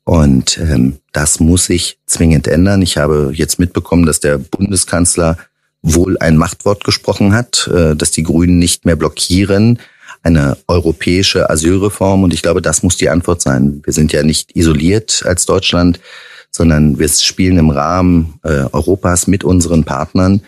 Und 0.10 0.58
ähm, 0.58 0.98
das 1.12 1.40
muss 1.40 1.66
sich 1.66 2.00
zwingend 2.08 2.48
ändern. 2.48 2.82
Ich 2.82 2.98
habe 2.98 3.30
jetzt 3.32 3.60
mitbekommen, 3.60 4.08
dass 4.08 4.20
der 4.20 4.40
Bundeskanzler 4.40 5.38
wohl 5.84 6.18
ein 6.18 6.36
Machtwort 6.36 6.84
gesprochen 6.84 7.32
hat, 7.32 7.70
äh, 7.72 7.96
dass 7.96 8.10
die 8.10 8.24
Grünen 8.24 8.58
nicht 8.58 8.86
mehr 8.86 8.96
blockieren. 8.96 9.78
Eine 10.24 10.58
europäische 10.68 11.52
Asylreform. 11.52 12.24
Und 12.24 12.34
ich 12.34 12.42
glaube, 12.42 12.64
das 12.64 12.82
muss 12.82 12.98
die 12.98 13.08
Antwort 13.08 13.44
sein. 13.44 13.84
Wir 13.86 13.94
sind 13.94 14.12
ja 14.12 14.24
nicht 14.24 14.56
isoliert 14.56 15.22
als 15.28 15.46
Deutschland, 15.46 16.00
sondern 16.50 16.98
wir 16.98 17.08
spielen 17.08 17.60
im 17.60 17.70
Rahmen 17.70 18.40
äh, 18.42 18.66
Europas 18.72 19.28
mit 19.28 19.44
unseren 19.44 19.84
Partnern. 19.84 20.42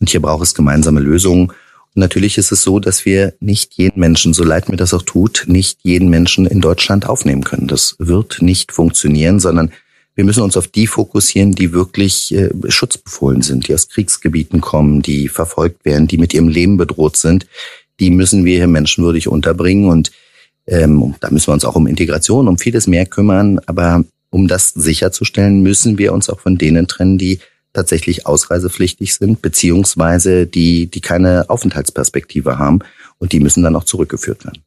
Und 0.00 0.10
hier 0.10 0.22
braucht 0.22 0.42
es 0.42 0.56
gemeinsame 0.56 0.98
Lösungen. 0.98 1.52
Natürlich 1.94 2.38
ist 2.38 2.50
es 2.50 2.62
so, 2.62 2.80
dass 2.80 3.04
wir 3.04 3.34
nicht 3.38 3.74
jeden 3.74 4.00
Menschen, 4.00 4.34
so 4.34 4.42
leid 4.42 4.68
mir 4.68 4.76
das 4.76 4.92
auch 4.92 5.02
tut, 5.02 5.44
nicht 5.46 5.78
jeden 5.82 6.08
Menschen 6.08 6.44
in 6.44 6.60
Deutschland 6.60 7.06
aufnehmen 7.06 7.44
können. 7.44 7.68
Das 7.68 7.94
wird 7.98 8.42
nicht 8.42 8.72
funktionieren, 8.72 9.38
sondern 9.38 9.70
wir 10.16 10.24
müssen 10.24 10.42
uns 10.42 10.56
auf 10.56 10.68
die 10.68 10.86
fokussieren, 10.86 11.52
die 11.52 11.72
wirklich 11.72 12.34
äh, 12.34 12.50
schutzbefohlen 12.68 13.42
sind, 13.42 13.68
die 13.68 13.74
aus 13.74 13.88
Kriegsgebieten 13.88 14.60
kommen, 14.60 15.02
die 15.02 15.28
verfolgt 15.28 15.84
werden, 15.84 16.08
die 16.08 16.18
mit 16.18 16.34
ihrem 16.34 16.48
Leben 16.48 16.76
bedroht 16.76 17.16
sind. 17.16 17.46
Die 18.00 18.10
müssen 18.10 18.44
wir 18.44 18.56
hier 18.56 18.66
menschenwürdig 18.66 19.28
unterbringen 19.28 19.88
und 19.88 20.10
ähm, 20.66 21.14
da 21.20 21.30
müssen 21.30 21.48
wir 21.48 21.54
uns 21.54 21.64
auch 21.64 21.76
um 21.76 21.86
Integration, 21.86 22.48
um 22.48 22.58
vieles 22.58 22.86
mehr 22.86 23.06
kümmern. 23.06 23.60
Aber 23.66 24.04
um 24.30 24.48
das 24.48 24.70
sicherzustellen, 24.70 25.62
müssen 25.62 25.98
wir 25.98 26.12
uns 26.12 26.28
auch 26.28 26.40
von 26.40 26.58
denen 26.58 26.88
trennen, 26.88 27.18
die 27.18 27.38
tatsächlich 27.74 28.26
ausreisepflichtig 28.26 29.14
sind, 29.14 29.42
beziehungsweise 29.42 30.46
die, 30.46 30.86
die 30.86 31.00
keine 31.02 31.50
Aufenthaltsperspektive 31.50 32.58
haben 32.58 32.78
und 33.18 33.32
die 33.32 33.40
müssen 33.40 33.62
dann 33.62 33.76
auch 33.76 33.84
zurückgeführt 33.84 34.46
werden. 34.46 34.62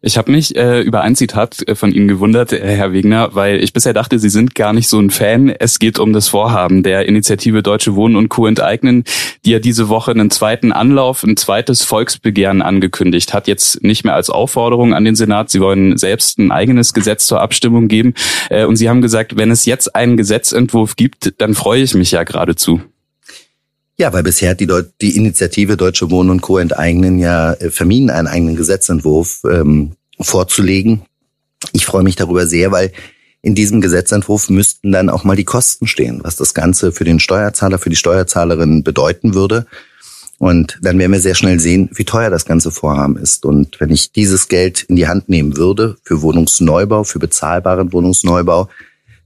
Ich 0.00 0.18
habe 0.18 0.32
mich 0.32 0.56
äh, 0.56 0.80
über 0.80 1.02
ein 1.02 1.14
Zitat 1.14 1.66
äh, 1.68 1.74
von 1.76 1.92
Ihnen 1.92 2.08
gewundert, 2.08 2.52
äh, 2.52 2.76
Herr 2.76 2.92
Wegner, 2.92 3.34
weil 3.34 3.62
ich 3.62 3.72
bisher 3.72 3.92
dachte, 3.92 4.18
Sie 4.18 4.28
sind 4.28 4.54
gar 4.56 4.72
nicht 4.72 4.88
so 4.88 4.98
ein 4.98 5.10
Fan. 5.10 5.50
Es 5.50 5.78
geht 5.78 6.00
um 6.00 6.12
das 6.12 6.28
Vorhaben 6.28 6.82
der 6.82 7.06
Initiative 7.06 7.62
Deutsche 7.62 7.94
Wohnen 7.94 8.16
und 8.16 8.28
Co. 8.28 8.46
enteignen, 8.46 9.04
die 9.44 9.52
ja 9.52 9.60
diese 9.60 9.88
Woche 9.88 10.10
einen 10.10 10.30
zweiten 10.30 10.72
Anlauf, 10.72 11.22
ein 11.22 11.36
zweites 11.36 11.82
Volksbegehren 11.82 12.60
angekündigt 12.62 13.32
hat. 13.32 13.46
Jetzt 13.46 13.82
nicht 13.84 14.04
mehr 14.04 14.14
als 14.14 14.30
Aufforderung 14.30 14.94
an 14.94 15.04
den 15.04 15.14
Senat. 15.14 15.50
Sie 15.50 15.60
wollen 15.60 15.96
selbst 15.96 16.38
ein 16.38 16.50
eigenes 16.50 16.92
Gesetz 16.92 17.26
zur 17.26 17.40
Abstimmung 17.40 17.86
geben. 17.86 18.14
Äh, 18.50 18.64
und 18.64 18.76
Sie 18.76 18.88
haben 18.88 19.02
gesagt, 19.02 19.36
wenn 19.36 19.52
es 19.52 19.64
jetzt 19.64 19.94
einen 19.94 20.16
Gesetzentwurf 20.16 20.96
gibt, 20.96 21.34
dann 21.38 21.54
freue 21.54 21.82
ich 21.82 21.94
mich 21.94 22.10
ja 22.10 22.24
geradezu. 22.24 22.80
Ja, 24.02 24.12
weil 24.12 24.24
bisher 24.24 24.56
die, 24.56 24.66
Deut 24.66 24.94
die 25.00 25.16
Initiative 25.16 25.76
Deutsche 25.76 26.10
Wohnen 26.10 26.30
und 26.30 26.40
Co. 26.40 26.58
enteignen 26.58 27.20
ja 27.20 27.52
äh, 27.52 27.70
vermieden, 27.70 28.10
einen 28.10 28.26
eigenen 28.26 28.56
Gesetzentwurf 28.56 29.42
ähm, 29.44 29.92
vorzulegen. 30.18 31.02
Ich 31.72 31.86
freue 31.86 32.02
mich 32.02 32.16
darüber 32.16 32.48
sehr, 32.48 32.72
weil 32.72 32.90
in 33.42 33.54
diesem 33.54 33.80
Gesetzentwurf 33.80 34.50
müssten 34.50 34.90
dann 34.90 35.08
auch 35.08 35.22
mal 35.22 35.36
die 35.36 35.44
Kosten 35.44 35.86
stehen, 35.86 36.18
was 36.24 36.34
das 36.34 36.52
Ganze 36.52 36.90
für 36.90 37.04
den 37.04 37.20
Steuerzahler, 37.20 37.78
für 37.78 37.90
die 37.90 37.96
Steuerzahlerin 37.96 38.82
bedeuten 38.82 39.34
würde. 39.34 39.66
Und 40.38 40.80
dann 40.82 40.98
werden 40.98 41.12
wir 41.12 41.20
sehr 41.20 41.36
schnell 41.36 41.60
sehen, 41.60 41.88
wie 41.94 42.04
teuer 42.04 42.30
das 42.30 42.44
ganze 42.44 42.72
Vorhaben 42.72 43.16
ist. 43.16 43.46
Und 43.46 43.78
wenn 43.78 43.90
ich 43.90 44.10
dieses 44.10 44.48
Geld 44.48 44.82
in 44.82 44.96
die 44.96 45.06
Hand 45.06 45.28
nehmen 45.28 45.56
würde 45.56 45.96
für 46.02 46.22
Wohnungsneubau, 46.22 47.04
für 47.04 47.20
bezahlbaren 47.20 47.92
Wohnungsneubau, 47.92 48.68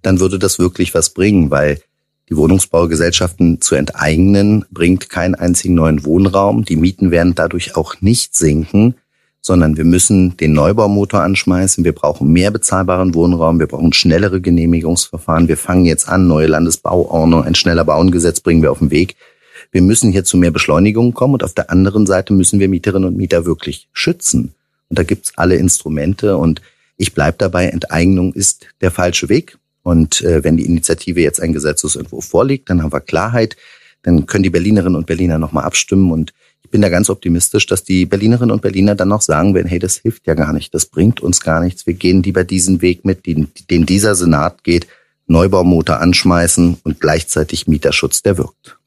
dann 0.03 0.21
würde 0.21 0.39
das 0.39 0.59
wirklich 0.59 0.93
was 0.93 1.15
bringen, 1.15 1.51
weil 1.51 1.81
die 2.29 2.37
Wohnungsbaugesellschaften 2.37 3.61
zu 3.61 3.77
enteignen, 3.77 4.65
bringt 4.71 5.11
keinen 5.11 5.35
einzigen 5.35 5.75
neuen 5.75 6.05
Wohnraum. 6.05 6.65
Die 6.65 6.77
Mieten 6.77 7.11
werden 7.11 7.35
dadurch 7.35 7.77
auch 7.77 8.01
nicht 8.01 8.35
sinken, 8.35 8.97
sondern 9.41 9.77
wir 9.77 9.85
müssen 9.85 10.37
den 10.37 10.53
Neubaumotor 10.53 11.21
anschmeißen. 11.23 11.85
Wir 11.85 11.93
brauchen 11.93 12.33
mehr 12.33 12.51
bezahlbaren 12.51 13.15
Wohnraum. 13.15 13.61
Wir 13.61 13.69
brauchen 13.69 13.93
schnellere 13.93 14.41
Genehmigungsverfahren. 14.41 15.47
Wir 15.47 15.57
fangen 15.57 15.85
jetzt 15.85 16.09
an, 16.09 16.27
neue 16.27 16.49
Landesbauordnung, 16.49 17.45
ein 17.45 17.55
schneller 17.55 17.85
Bauengesetz 17.85 18.41
bringen 18.41 18.63
wir 18.63 18.73
auf 18.73 18.81
den 18.81 18.91
Weg. 18.91 19.15
Wir 19.71 19.83
müssen 19.83 20.11
hier 20.11 20.25
zu 20.25 20.37
mehr 20.37 20.51
Beschleunigung 20.51 21.15
kommen 21.15 21.35
und 21.35 21.45
auf 21.45 21.55
der 21.55 21.71
anderen 21.71 22.07
Seite 22.07 22.33
müssen 22.33 22.59
wir 22.59 22.69
Mieterinnen 22.69 23.09
und 23.09 23.17
Mieter 23.17 23.47
wirklich 23.47 23.89
schützen. 23.93 24.55
Und 24.89 24.99
da 24.99 25.05
gibt's 25.05 25.33
alle 25.37 25.57
Instrumente 25.57 26.37
und 26.37 26.61
ich 26.97 27.15
bleibe 27.15 27.37
dabei, 27.39 27.67
Enteignung 27.67 28.33
ist 28.33 28.67
der 28.81 28.91
falsche 28.91 29.29
Weg. 29.29 29.59
Und 29.87 30.21
äh, 30.23 30.43
wenn 30.43 30.57
die 30.57 30.65
Initiative 30.65 31.21
jetzt 31.21 31.41
ein 31.41 31.53
Gesetzesentwurf 31.53 32.25
vorliegt, 32.25 32.69
dann 32.69 32.83
haben 32.83 32.93
wir 32.93 32.99
Klarheit, 32.99 33.57
dann 34.03 34.27
können 34.27 34.43
die 34.43 34.51
Berlinerinnen 34.51 34.97
und 34.97 35.07
Berliner 35.07 35.39
nochmal 35.39 35.63
abstimmen. 35.63 36.11
Und 36.11 36.33
ich 36.65 36.71
bin 36.71 36.83
da 36.83 36.89
ganz 36.89 37.09
optimistisch, 37.09 37.67
dass 37.67 37.85
die 37.85 38.05
Berlinerinnen 38.05 38.51
und 38.51 38.63
Berliner 38.63 38.97
dann 38.97 39.07
noch 39.07 39.23
sagen 39.23 39.55
werden, 39.55 39.69
hey, 39.69 39.79
das 39.79 39.99
hilft 39.99 40.27
ja 40.27 40.35
gar 40.35 40.53
nicht, 40.53 40.75
das 40.75 40.87
bringt 40.87 41.21
uns 41.21 41.41
gar 41.41 41.61
nichts. 41.61 41.87
Wir 41.87 41.95
gehen 41.95 42.25
lieber 42.25 42.43
diesen 42.43 42.83
Weg 42.83 43.05
mit, 43.05 43.27
den, 43.27 43.47
den 43.71 43.87
dieser 43.87 44.17
Senat 44.17 44.65
geht, 44.65 44.89
Neubaumotor 45.29 46.01
anschmeißen 46.01 46.79
und 46.83 46.99
gleichzeitig 46.99 47.69
Mieterschutz, 47.69 48.23
der 48.23 48.39
wirkt. 48.39 48.79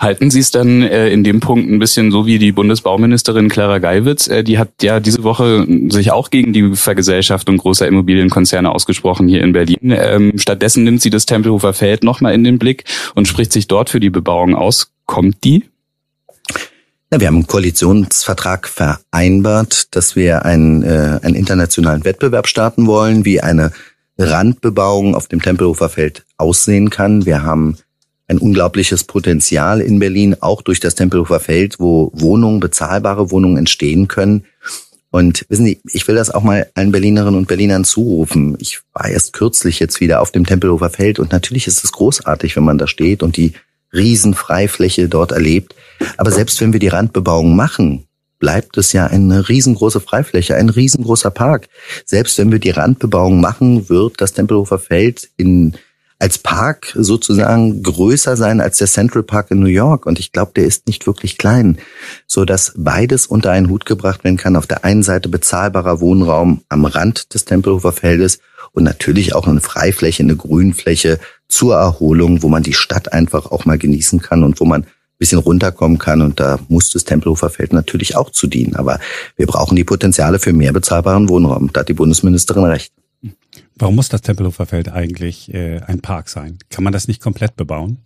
Halten 0.00 0.30
Sie 0.30 0.40
es 0.40 0.50
dann 0.50 0.80
äh, 0.80 1.10
in 1.10 1.24
dem 1.24 1.40
Punkt 1.40 1.70
ein 1.70 1.78
bisschen 1.78 2.10
so 2.10 2.24
wie 2.24 2.38
die 2.38 2.52
Bundesbauministerin 2.52 3.50
Clara 3.50 3.80
Geiwitz? 3.80 4.28
Äh, 4.28 4.42
die 4.42 4.56
hat 4.58 4.70
ja 4.80 4.98
diese 4.98 5.24
Woche 5.24 5.66
sich 5.90 6.10
auch 6.10 6.30
gegen 6.30 6.54
die 6.54 6.74
Vergesellschaftung 6.74 7.58
großer 7.58 7.86
Immobilienkonzerne 7.86 8.70
ausgesprochen 8.74 9.28
hier 9.28 9.42
in 9.42 9.52
Berlin. 9.52 9.94
Ähm, 9.94 10.32
stattdessen 10.38 10.84
nimmt 10.84 11.02
sie 11.02 11.10
das 11.10 11.26
Tempelhofer 11.26 11.74
Feld 11.74 12.02
nochmal 12.02 12.32
in 12.32 12.44
den 12.44 12.58
Blick 12.58 12.84
und 13.14 13.28
spricht 13.28 13.52
sich 13.52 13.68
dort 13.68 13.90
für 13.90 14.00
die 14.00 14.08
Bebauung 14.08 14.54
aus. 14.54 14.90
Kommt 15.04 15.44
die? 15.44 15.64
Ja, 17.12 17.20
wir 17.20 17.26
haben 17.26 17.36
einen 17.36 17.46
Koalitionsvertrag 17.46 18.68
vereinbart, 18.68 19.94
dass 19.94 20.16
wir 20.16 20.46
einen, 20.46 20.82
äh, 20.82 21.20
einen 21.20 21.34
internationalen 21.34 22.06
Wettbewerb 22.06 22.46
starten 22.46 22.86
wollen, 22.86 23.26
wie 23.26 23.42
eine 23.42 23.70
Randbebauung 24.16 25.14
auf 25.14 25.28
dem 25.28 25.42
Tempelhofer 25.42 25.90
Feld 25.90 26.24
aussehen 26.38 26.88
kann. 26.88 27.26
Wir 27.26 27.42
haben 27.42 27.76
ein 28.30 28.38
unglaubliches 28.38 29.04
Potenzial 29.04 29.80
in 29.80 29.98
Berlin, 29.98 30.36
auch 30.40 30.62
durch 30.62 30.78
das 30.78 30.94
Tempelhofer 30.94 31.40
Feld, 31.40 31.80
wo 31.80 32.12
Wohnungen, 32.14 32.60
bezahlbare 32.60 33.30
Wohnungen 33.32 33.56
entstehen 33.56 34.06
können. 34.06 34.44
Und 35.10 35.44
wissen 35.48 35.66
Sie, 35.66 35.80
ich 35.92 36.06
will 36.06 36.14
das 36.14 36.30
auch 36.30 36.44
mal 36.44 36.70
allen 36.74 36.92
Berlinerinnen 36.92 37.36
und 37.36 37.48
Berlinern 37.48 37.82
zurufen. 37.82 38.56
Ich 38.60 38.82
war 38.92 39.08
erst 39.08 39.32
kürzlich 39.32 39.80
jetzt 39.80 40.00
wieder 40.00 40.20
auf 40.20 40.30
dem 40.30 40.46
Tempelhofer 40.46 40.90
Feld 40.90 41.18
und 41.18 41.32
natürlich 41.32 41.66
ist 41.66 41.82
es 41.82 41.90
großartig, 41.90 42.54
wenn 42.54 42.62
man 42.62 42.78
da 42.78 42.86
steht 42.86 43.24
und 43.24 43.36
die 43.36 43.52
Riesenfreifläche 43.92 45.08
dort 45.08 45.32
erlebt. 45.32 45.74
Aber 46.16 46.30
selbst 46.30 46.60
wenn 46.60 46.72
wir 46.72 46.78
die 46.78 46.86
Randbebauung 46.86 47.56
machen, 47.56 48.04
bleibt 48.38 48.78
es 48.78 48.92
ja 48.92 49.08
eine 49.08 49.48
riesengroße 49.48 50.00
Freifläche, 50.00 50.54
ein 50.54 50.68
riesengroßer 50.68 51.32
Park. 51.32 51.68
Selbst 52.04 52.38
wenn 52.38 52.52
wir 52.52 52.60
die 52.60 52.70
Randbebauung 52.70 53.40
machen, 53.40 53.88
wird 53.88 54.20
das 54.20 54.32
Tempelhofer 54.32 54.78
Feld 54.78 55.28
in 55.36 55.74
als 56.20 56.38
Park 56.38 56.92
sozusagen 56.94 57.82
größer 57.82 58.36
sein 58.36 58.60
als 58.60 58.78
der 58.78 58.86
Central 58.86 59.22
Park 59.22 59.50
in 59.50 59.58
New 59.58 59.66
York. 59.66 60.06
Und 60.06 60.20
ich 60.20 60.32
glaube, 60.32 60.52
der 60.54 60.64
ist 60.64 60.86
nicht 60.86 61.06
wirklich 61.06 61.38
klein, 61.38 61.78
so 62.26 62.44
dass 62.44 62.74
beides 62.76 63.26
unter 63.26 63.50
einen 63.50 63.70
Hut 63.70 63.86
gebracht 63.86 64.22
werden 64.22 64.36
kann. 64.36 64.56
Auf 64.56 64.66
der 64.66 64.84
einen 64.84 65.02
Seite 65.02 65.30
bezahlbarer 65.30 66.00
Wohnraum 66.00 66.62
am 66.68 66.84
Rand 66.84 67.32
des 67.34 67.46
Tempelhofer 67.46 67.92
Feldes 67.92 68.38
und 68.72 68.84
natürlich 68.84 69.34
auch 69.34 69.48
eine 69.48 69.62
Freifläche, 69.62 70.22
eine 70.22 70.36
Grünfläche 70.36 71.18
zur 71.48 71.76
Erholung, 71.76 72.42
wo 72.42 72.48
man 72.48 72.62
die 72.62 72.74
Stadt 72.74 73.12
einfach 73.12 73.50
auch 73.50 73.64
mal 73.64 73.78
genießen 73.78 74.20
kann 74.20 74.44
und 74.44 74.60
wo 74.60 74.66
man 74.66 74.86
bisschen 75.18 75.38
runterkommen 75.38 75.98
kann. 75.98 76.20
Und 76.22 76.38
da 76.40 76.58
muss 76.68 76.90
das 76.90 77.04
Tempelhofer 77.04 77.50
Feld 77.50 77.72
natürlich 77.72 78.16
auch 78.16 78.30
zu 78.30 78.46
dienen. 78.46 78.76
Aber 78.76 78.98
wir 79.36 79.46
brauchen 79.46 79.76
die 79.76 79.84
Potenziale 79.84 80.38
für 80.38 80.52
mehr 80.52 80.72
bezahlbaren 80.72 81.28
Wohnraum. 81.28 81.72
Da 81.72 81.80
hat 81.80 81.88
die 81.88 81.94
Bundesministerin 81.94 82.64
recht. 82.64 82.92
Warum 83.80 83.94
muss 83.94 84.10
das 84.10 84.20
Tempelhofer 84.20 84.66
Feld 84.66 84.92
eigentlich 84.92 85.52
äh, 85.54 85.80
ein 85.80 86.00
Park 86.00 86.28
sein? 86.28 86.58
Kann 86.68 86.84
man 86.84 86.92
das 86.92 87.08
nicht 87.08 87.22
komplett 87.22 87.56
bebauen? 87.56 87.96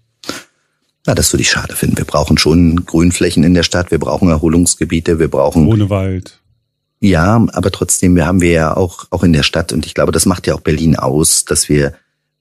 Na, 1.05 1.17
das 1.17 1.33
würde 1.33 1.43
ich 1.43 1.51
schade 1.51 1.75
finden. 1.75 1.99
Wir 1.99 2.05
brauchen 2.05 2.39
schon 2.39 2.87
Grünflächen 2.87 3.43
in 3.43 3.55
der 3.55 3.65
Stadt, 3.65 3.91
wir 3.91 3.99
brauchen 3.99 4.31
Erholungsgebiete, 4.31 5.19
wir 5.19 5.29
brauchen. 5.29 5.67
Ohne 5.67 5.91
Wald. 5.91 6.39
Ja, 7.01 7.45
aber 7.53 7.73
trotzdem, 7.73 8.15
wir 8.15 8.25
haben 8.25 8.41
wir 8.41 8.53
ja 8.53 8.77
auch, 8.77 9.07
auch 9.11 9.25
in 9.25 9.33
der 9.33 9.43
Stadt, 9.43 9.73
und 9.73 9.85
ich 9.85 9.95
glaube, 9.95 10.13
das 10.13 10.27
macht 10.27 10.47
ja 10.47 10.55
auch 10.55 10.61
Berlin 10.61 10.97
aus, 10.97 11.45
dass 11.45 11.69
wir 11.69 11.93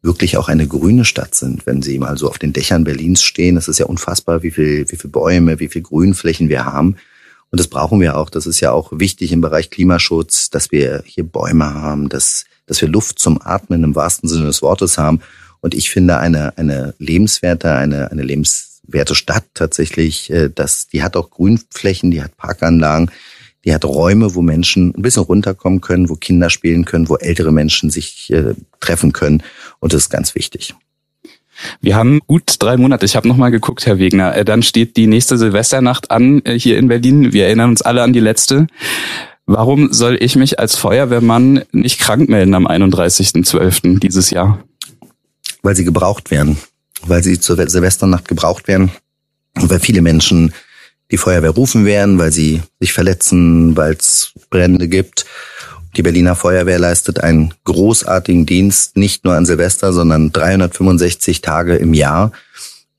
wirklich 0.04 0.38
auch 0.38 0.48
eine 0.48 0.68
grüne 0.68 1.04
Stadt 1.04 1.34
sind. 1.34 1.66
Wenn 1.66 1.82
Sie 1.82 1.98
mal 1.98 2.18
so 2.20 2.30
auf 2.30 2.38
den 2.38 2.54
Dächern 2.54 2.84
Berlins 2.84 3.24
stehen, 3.24 3.56
das 3.56 3.68
ist 3.68 3.80
ja 3.80 3.88
unfassbar, 3.88 4.44
wie 4.44 4.52
viel, 4.52 4.86
wie 4.92 4.96
viel 4.96 5.10
Bäume, 5.10 5.60
wie 5.60 5.70
viel 5.70 5.82
Grünflächen 5.82 6.50
wir 6.50 6.66
haben. 6.66 6.98
Und 7.54 7.60
das 7.60 7.68
brauchen 7.68 8.02
wir 8.02 8.18
auch. 8.18 8.32
Das 8.32 8.48
ist 8.48 8.62
ja 8.62 8.72
auch 8.72 8.90
wichtig 8.94 9.32
im 9.32 9.40
Bereich 9.40 9.70
Klimaschutz, 9.70 10.50
dass 10.50 10.72
wir 10.72 11.04
hier 11.06 11.24
Bäume 11.24 11.76
haben, 11.76 12.10
dass, 12.10 12.46
dass 12.66 12.82
wir 12.82 12.88
Luft 12.88 13.20
zum 13.20 13.40
Atmen 13.44 13.84
im 13.84 13.94
wahrsten 13.94 14.28
Sinne 14.28 14.48
des 14.48 14.64
Wortes 14.64 14.98
haben. 14.98 15.20
Und 15.62 15.76
ich 15.76 15.92
finde 15.92 16.18
eine, 16.18 16.58
eine 16.58 16.96
lebenswerte, 16.98 17.76
eine, 17.76 18.10
eine 18.10 18.24
lebenswerte 18.24 19.14
Stadt 19.14 19.44
tatsächlich, 19.54 20.32
äh, 20.32 20.50
dass, 20.50 20.88
die 20.88 21.04
hat 21.04 21.16
auch 21.16 21.30
Grünflächen, 21.30 22.10
die 22.10 22.24
hat 22.24 22.36
Parkanlagen, 22.38 23.12
die 23.66 23.74
hat 23.76 23.86
Räume, 23.86 24.34
wo 24.34 24.42
Menschen 24.42 24.92
ein 24.98 25.04
bisschen 25.04 25.22
runterkommen 25.22 25.80
können, 25.80 26.10
wo 26.10 26.16
Kinder 26.16 26.50
spielen 26.50 26.86
können, 26.86 27.08
wo 27.08 27.18
ältere 27.18 27.52
Menschen 27.52 27.92
sich 27.92 28.34
äh, 28.34 28.56
treffen 28.80 29.14
können. 29.14 29.44
Und 29.80 29.94
das 29.94 30.06
ist 30.06 30.10
ganz 30.10 30.34
wichtig. 30.34 30.74
Wir 31.82 31.96
haben 31.96 32.20
gut 32.28 32.56
drei 32.60 32.78
Monate. 32.78 33.06
Ich 33.06 33.16
habe 33.16 33.28
noch 33.28 33.38
mal 33.38 33.50
geguckt, 33.50 33.86
Herr 33.86 34.00
Wegner. 34.00 34.36
Äh, 34.36 34.46
dann 34.46 34.64
steht 34.64 34.98
die 34.98 35.08
nächste 35.08 35.38
Silvesternacht 35.38 36.12
an 36.12 36.42
äh, 36.46 36.58
hier 36.58 36.78
in 36.78 36.88
Berlin. 36.88 37.34
Wir 37.34 37.46
erinnern 37.46 37.70
uns 37.70 37.82
alle 37.82 38.02
an 38.04 38.14
die 38.14 38.20
letzte. 38.20 38.68
Warum 39.46 39.92
soll 39.92 40.18
ich 40.22 40.36
mich 40.36 40.60
als 40.60 40.76
Feuerwehrmann 40.76 41.64
nicht 41.72 42.00
krank 42.00 42.30
melden 42.30 42.54
am 42.54 42.66
31.12. 42.66 44.00
dieses 44.00 44.30
Jahr? 44.30 44.64
Weil 45.62 45.76
sie 45.76 45.84
gebraucht 45.84 46.32
werden. 46.32 46.58
Weil 47.06 47.24
sie 47.24 47.40
zur 47.40 47.58
Silvesternacht 47.70 48.28
gebraucht 48.28 48.68
werden. 48.68 48.92
Und 49.56 49.70
weil 49.70 49.80
viele 49.80 50.02
Menschen 50.02 50.54
die 51.12 51.18
Feuerwehr 51.18 51.52
rufen 51.52 51.86
werden, 51.86 52.18
weil 52.18 52.32
sie 52.32 52.62
sich 52.80 52.94
verletzen, 52.94 53.76
weil 53.78 53.94
es 53.94 54.32
Brände 54.50 54.88
gibt. 54.88 55.26
Die 55.96 56.02
Berliner 56.02 56.36
Feuerwehr 56.36 56.80
leistet 56.80 57.20
einen 57.20 57.54
großartigen 57.66 58.46
Dienst, 58.46 58.98
nicht 58.98 59.26
nur 59.26 59.36
an 59.36 59.46
Silvester, 59.46 59.94
sondern 59.94 60.32
365 60.32 61.42
Tage 61.42 61.76
im 61.76 61.94
Jahr. 61.94 62.32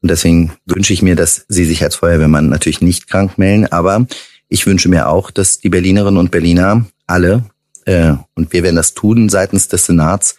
Und 0.00 0.11
deswegen 0.11 0.52
wünsche 0.66 0.92
ich 0.92 1.02
mir, 1.02 1.16
dass 1.16 1.44
Sie 1.48 1.64
sich 1.64 1.83
als 1.83 1.96
Feuerwehrmann 1.96 2.48
natürlich 2.48 2.83
nicht 2.83 3.09
krank 3.09 3.37
melden. 3.37 3.66
Aber 3.66 4.07
ich 4.48 4.66
wünsche 4.66 4.88
mir 4.88 5.09
auch, 5.09 5.30
dass 5.30 5.59
die 5.59 5.70
Berlinerinnen 5.70 6.18
und 6.18 6.30
Berliner 6.30 6.85
alle, 7.07 7.44
äh, 7.85 8.12
und 8.35 8.52
wir 8.52 8.62
werden 8.62 8.76
das 8.76 8.94
tun 8.94 9.28
seitens 9.28 9.66
des 9.66 9.87
Senats, 9.87 10.37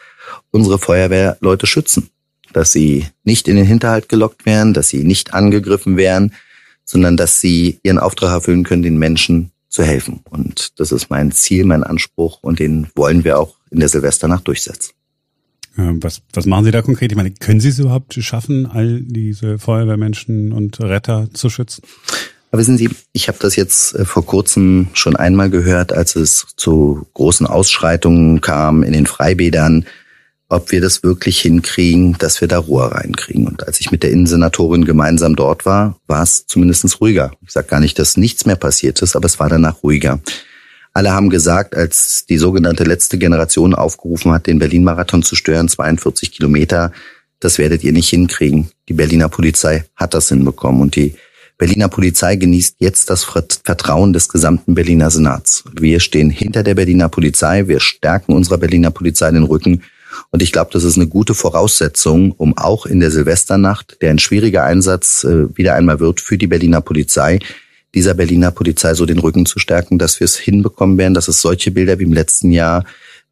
unsere 0.52 0.80
Feuerwehrleute 0.80 1.68
schützen. 1.68 2.10
Dass 2.54 2.72
sie 2.72 3.08
nicht 3.26 3.50
in 3.50 3.58
den 3.58 3.66
Hinterhalt 3.66 4.08
gelockt 4.08 4.46
werden, 4.46 4.74
dass 4.74 4.88
sie 4.88 5.04
nicht 5.04 5.34
angegriffen 5.34 5.98
werden, 5.98 6.34
sondern 6.86 7.18
dass 7.18 7.42
sie 7.42 7.80
ihren 7.84 8.00
Auftrag 8.00 8.32
erfüllen 8.32 8.64
können, 8.64 8.84
den 8.84 8.98
Menschen 8.98 9.52
zu 9.76 9.84
helfen. 9.84 10.22
Und 10.30 10.80
das 10.80 10.92
ist 10.92 11.10
mein 11.10 11.32
Ziel, 11.32 11.66
mein 11.66 11.84
Anspruch 11.84 12.40
und 12.42 12.60
den 12.60 12.88
wollen 12.96 13.24
wir 13.24 13.38
auch 13.38 13.56
in 13.70 13.80
der 13.80 13.90
Silvesternacht 13.90 14.48
durchsetzen. 14.48 14.94
Was, 15.76 16.22
was 16.32 16.46
machen 16.46 16.64
Sie 16.64 16.72
da 16.72 16.82
konkret? 16.82 17.12
Ich 17.12 17.18
meine, 17.18 17.32
können 17.32 17.60
Sie 17.60 17.68
es 17.68 17.80
überhaupt 17.80 18.14
schaffen, 18.14 18.66
all 18.66 19.02
diese 19.02 19.60
Feuerwehrmenschen 19.60 20.54
und 20.54 20.80
Retter 20.80 21.28
zu 21.34 21.50
schützen? 21.50 21.84
Aber 22.50 22.62
wissen 22.62 22.78
Sie, 22.78 22.90
ich 23.12 23.28
habe 23.28 23.38
das 23.42 23.58
jetzt 23.58 23.94
äh, 23.96 24.06
vor 24.06 24.26
kurzem 24.26 24.88
schon 24.94 25.18
einmal 25.18 25.50
gehört, 25.50 25.92
als 25.92 26.16
es 26.16 26.48
zu 26.56 27.06
großen 27.14 27.46
Ausschreitungen 27.46 28.40
kam 28.40 28.84
in 28.84 28.94
den 28.94 29.06
Freibädern 29.06 29.86
ob 30.48 30.72
wir 30.72 30.82
das 30.82 31.04
wirklich 31.04 31.42
hinkriegen, 31.42 32.18
dass 32.20 32.40
wir 32.40 32.48
da 32.48 32.60
Ruhe 32.60 32.92
reinkriegen. 32.92 33.48
Und 33.48 33.68
als 33.68 33.80
ich 33.80 33.92
mit 33.92 34.04
der 34.04 34.12
Innensenatorin 34.12 34.86
gemeinsam 34.86 35.36
dort 35.36 35.66
war, 35.66 35.98
war 36.08 36.24
es 36.24 36.46
zumindest 36.46 37.02
ruhiger. 37.02 37.32
Ich 37.42 37.52
sage 37.52 37.68
gar 37.68 37.80
nicht, 37.80 37.98
dass 37.98 38.18
nichts 38.18 38.46
mehr 38.46 38.56
passiert 38.56 39.02
ist, 39.02 39.16
aber 39.16 39.26
es 39.26 39.40
war 39.40 39.50
danach 39.50 39.82
ruhiger. 39.82 40.20
Alle 40.94 41.12
haben 41.12 41.30
gesagt, 41.30 41.76
als 41.76 42.26
die 42.30 42.38
sogenannte 42.38 42.84
letzte 42.84 43.18
Generation 43.18 43.74
aufgerufen 43.74 44.32
hat, 44.32 44.48
den 44.48 44.60
Berlin-Marathon 44.60 45.24
zu 45.24 45.36
stören, 45.36 45.68
42 45.68 46.32
Kilometer, 46.32 46.94
das 47.40 47.58
werdet 47.58 47.84
ihr 47.84 47.92
nicht 47.92 48.10
hinkriegen. 48.10 48.70
Die 48.88 48.94
Berliner 48.94 49.28
Polizei 49.28 49.84
hat 49.96 50.14
das 50.14 50.30
hinbekommen 50.30 50.82
und 50.82 50.96
die 50.96 51.16
Berliner 51.58 51.88
Polizei 51.90 52.36
genießt 52.36 52.78
jetzt 52.80 53.10
das 53.10 53.24
Vertrauen 53.24 54.14
des 54.14 54.30
gesamten 54.30 54.76
Berliner 54.76 55.10
Senats. 55.10 55.64
Wir 55.74 56.00
stehen 56.00 56.30
hinter 56.30 56.64
der 56.64 56.76
Berliner 56.76 57.10
Polizei, 57.10 57.68
wir 57.68 57.80
stärken 57.80 58.34
unserer 58.34 58.58
Berliner 58.58 58.92
Polizei 58.92 59.32
den 59.32 59.44
Rücken 59.44 59.82
und 60.32 60.42
ich 60.42 60.52
glaube, 60.52 60.72
das 60.74 60.84
ist 60.84 60.98
eine 60.98 61.08
gute 61.08 61.34
Voraussetzung, 61.34 62.32
um 62.32 62.58
auch 62.58 62.86
in 62.86 63.00
der 63.00 63.12
Silvesternacht, 63.12 63.98
der 64.02 64.12
ein 64.12 64.20
schwieriger 64.20 64.64
Einsatz 64.64 65.24
äh, 65.24 65.56
wieder 65.58 65.76
einmal 65.76 66.00
wird 66.00 66.22
für 66.22 66.38
die 66.38 66.48
Berliner 66.48 66.82
Polizei, 66.82 67.40
dieser 67.94 68.14
Berliner 68.14 68.52
Polizei 68.52 68.94
so 68.94 69.06
den 69.06 69.20
Rücken 69.20 69.46
zu 69.46 69.60
stärken, 69.60 69.98
dass 69.98 70.20
wir 70.20 70.26
es 70.26 70.36
hinbekommen 70.36 70.98
werden, 70.98 71.14
dass 71.14 71.28
es 71.28 71.42
solche 71.42 71.72
Bilder 71.72 71.98
wie 72.00 72.04
im 72.04 72.14
letzten 72.14 72.52
Jahr 72.52 72.84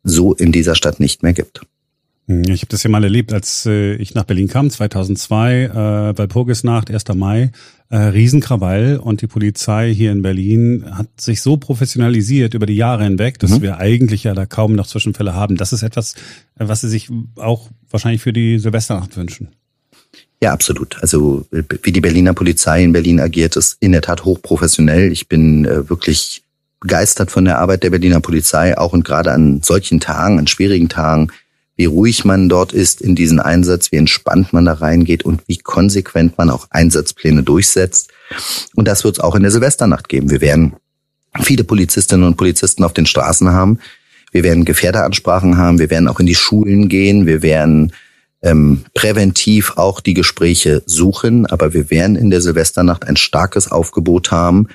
so 0.04 0.34
in 0.34 0.52
dieser 0.52 0.76
Stadt 0.76 1.00
nicht 1.00 1.24
mehr 1.24 1.34
gibt. 1.34 1.62
Hm, 2.28 2.44
ich 2.44 2.62
habe 2.62 2.70
das 2.70 2.84
ja 2.84 2.90
mal 2.90 3.04
erlebt, 3.04 3.34
als 3.34 3.66
äh, 3.66 3.96
ich 3.96 4.14
nach 4.14 4.24
Berlin 4.24 4.48
kam, 4.48 4.70
2002, 4.70 5.64
äh, 5.64 6.18
Walpurgisnacht, 6.18 6.90
1. 6.90 7.04
Mai, 7.16 7.52
äh, 7.90 7.98
Riesenkrawall 7.98 8.98
und 8.98 9.22
die 9.22 9.28
Polizei 9.28 9.94
hier 9.94 10.12
in 10.12 10.22
Berlin 10.22 10.86
hat 10.92 11.08
sich 11.20 11.42
so 11.42 11.58
professionalisiert 11.58 12.54
über 12.54 12.66
die 12.66 12.76
Jahre 12.76 13.04
hinweg, 13.04 13.40
dass 13.40 13.52
mhm. 13.52 13.62
wir 13.62 13.78
eigentlich 13.78 14.24
ja 14.24 14.34
da 14.34 14.46
kaum 14.46 14.76
noch 14.76 14.88
Zwischenfälle 14.88 15.34
haben. 15.34 15.58
Das 15.58 15.74
ist 15.74 15.84
etwas, 15.84 16.14
äh, 16.58 16.68
was 16.68 16.82
Sie 16.82 16.90
sich 16.90 17.10
auch 17.36 17.70
wahrscheinlich 17.90 18.22
für 18.22 18.34
die 18.34 18.58
Silvesternacht 18.58 19.18
wünschen. 19.18 19.50
Ja, 20.42 20.52
absolut. 20.52 20.98
Also 21.02 21.46
wie 21.52 21.92
die 21.92 22.02
Berliner 22.02 22.34
Polizei 22.34 22.84
in 22.84 22.92
Berlin 22.92 23.22
agiert, 23.22 23.56
ist 23.56 23.78
in 23.80 23.94
der 23.94 24.02
Tat 24.02 24.26
hochprofessionell. 24.26 25.12
Ich 25.12 25.30
bin 25.30 25.64
äh, 25.64 25.90
wirklich 25.90 26.44
begeistert 26.82 27.32
von 27.32 27.46
der 27.46 27.60
Arbeit 27.60 27.84
der 27.84 27.92
Berliner 27.92 28.20
Polizei, 28.20 28.78
auch 28.78 28.92
und 28.92 29.06
gerade 29.06 29.32
an 29.32 29.62
solchen 29.62 30.02
Tagen, 30.02 30.40
an 30.40 30.48
schwierigen 30.48 30.90
Tagen 30.90 31.30
wie 31.76 31.86
ruhig 31.86 32.24
man 32.24 32.50
dort 32.50 32.72
ist 32.72 33.02
in 33.02 33.16
diesen 33.16 33.40
Einsatz, 33.40 33.92
wie 33.92 33.98
entspannt 33.98 34.54
man 34.54 34.66
da 34.66 34.74
reingeht 34.74 35.24
und 35.24 35.42
wie 35.48 35.58
konsequent 35.58 36.38
man 36.38 36.50
auch 36.50 36.68
Einsatzpläne 36.70 37.44
durchsetzt. 37.44 38.12
Und 38.76 38.88
das 38.88 39.04
wird 39.04 39.18
es 39.18 39.24
auch 39.24 39.36
in 39.36 39.42
der 39.42 39.52
Silvesternacht 39.52 40.08
geben. 40.08 40.30
Wir 40.30 40.42
werden 40.42 40.74
viele 41.42 41.64
Polizistinnen 41.64 42.28
und 42.28 42.38
Polizisten 42.38 42.84
auf 42.84 42.94
den 42.94 43.08
Straßen 43.08 43.52
haben. 43.52 43.80
Wir 44.32 44.44
werden 44.44 44.66
Gefährderansprachen 44.66 45.58
haben. 45.58 45.80
Wir 45.80 45.90
werden 45.90 46.08
auch 46.08 46.20
in 46.20 46.26
die 46.26 46.36
Schulen 46.36 46.90
gehen. 46.90 47.26
Wir 47.26 47.42
werden 47.42 47.94
ähm, 48.44 48.86
präventiv 48.94 49.74
auch 49.78 50.00
die 50.00 50.14
Gespräche 50.14 50.84
suchen. 50.86 51.48
Aber 51.48 51.74
wir 51.74 51.90
werden 51.90 52.16
in 52.16 52.30
der 52.30 52.42
Silvesternacht 52.42 53.08
ein 53.08 53.16
starkes 53.16 53.72
Aufgebot 53.72 54.32
haben 54.32 54.68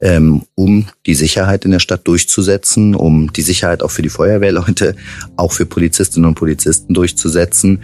ähm, 0.00 0.42
um 0.54 0.86
die 1.06 1.14
Sicherheit 1.14 1.64
in 1.64 1.70
der 1.70 1.78
Stadt 1.78 2.06
durchzusetzen, 2.06 2.94
um 2.94 3.32
die 3.32 3.42
Sicherheit 3.42 3.82
auch 3.82 3.90
für 3.90 4.02
die 4.02 4.08
Feuerwehrleute, 4.08 4.94
auch 5.36 5.52
für 5.52 5.66
Polizistinnen 5.66 6.28
und 6.28 6.34
Polizisten 6.34 6.94
durchzusetzen. 6.94 7.80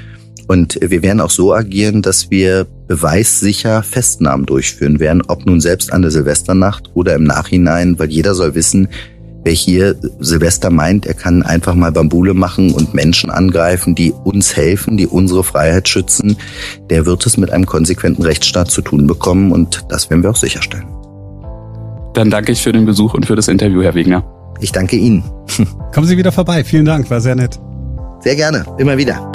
Und 0.48 0.78
wir 0.80 1.02
werden 1.02 1.20
auch 1.20 1.30
so 1.30 1.52
agieren, 1.52 2.02
dass 2.02 2.30
wir 2.30 2.66
beweissicher 2.86 3.82
Festnahmen 3.82 4.46
durchführen 4.46 5.00
werden, 5.00 5.22
ob 5.26 5.44
nun 5.44 5.60
selbst 5.60 5.92
an 5.92 6.02
der 6.02 6.10
Silvesternacht 6.10 6.90
oder 6.94 7.14
im 7.14 7.24
Nachhinein, 7.24 7.98
weil 7.98 8.10
jeder 8.10 8.34
soll 8.34 8.54
wissen, 8.54 8.88
wer 9.46 9.52
hier 9.52 9.96
Silvester 10.18 10.70
meint, 10.70 11.06
er 11.06 11.14
kann 11.14 11.44
einfach 11.44 11.74
mal 11.74 11.92
Bambule 11.92 12.34
machen 12.34 12.72
und 12.72 12.94
Menschen 12.94 13.30
angreifen, 13.30 13.94
die 13.94 14.12
uns 14.12 14.56
helfen, 14.56 14.96
die 14.96 15.06
unsere 15.06 15.44
Freiheit 15.44 15.88
schützen, 15.88 16.36
der 16.90 17.06
wird 17.06 17.24
es 17.26 17.36
mit 17.36 17.50
einem 17.50 17.64
konsequenten 17.64 18.24
Rechtsstaat 18.24 18.70
zu 18.70 18.82
tun 18.82 19.06
bekommen 19.06 19.52
und 19.52 19.84
das 19.88 20.10
werden 20.10 20.24
wir 20.24 20.30
auch 20.30 20.36
sicherstellen. 20.36 20.95
Dann 22.16 22.30
danke 22.30 22.50
ich 22.52 22.62
für 22.62 22.72
den 22.72 22.86
Besuch 22.86 23.12
und 23.12 23.26
für 23.26 23.36
das 23.36 23.46
Interview, 23.46 23.82
Herr 23.82 23.94
Wegner. 23.94 24.24
Ich 24.60 24.72
danke 24.72 24.96
Ihnen. 24.96 25.22
Kommen 25.92 26.06
Sie 26.06 26.16
wieder 26.16 26.32
vorbei. 26.32 26.64
Vielen 26.64 26.86
Dank, 26.86 27.10
war 27.10 27.20
sehr 27.20 27.34
nett. 27.34 27.60
Sehr 28.20 28.36
gerne, 28.36 28.64
immer 28.78 28.96
wieder. 28.96 29.30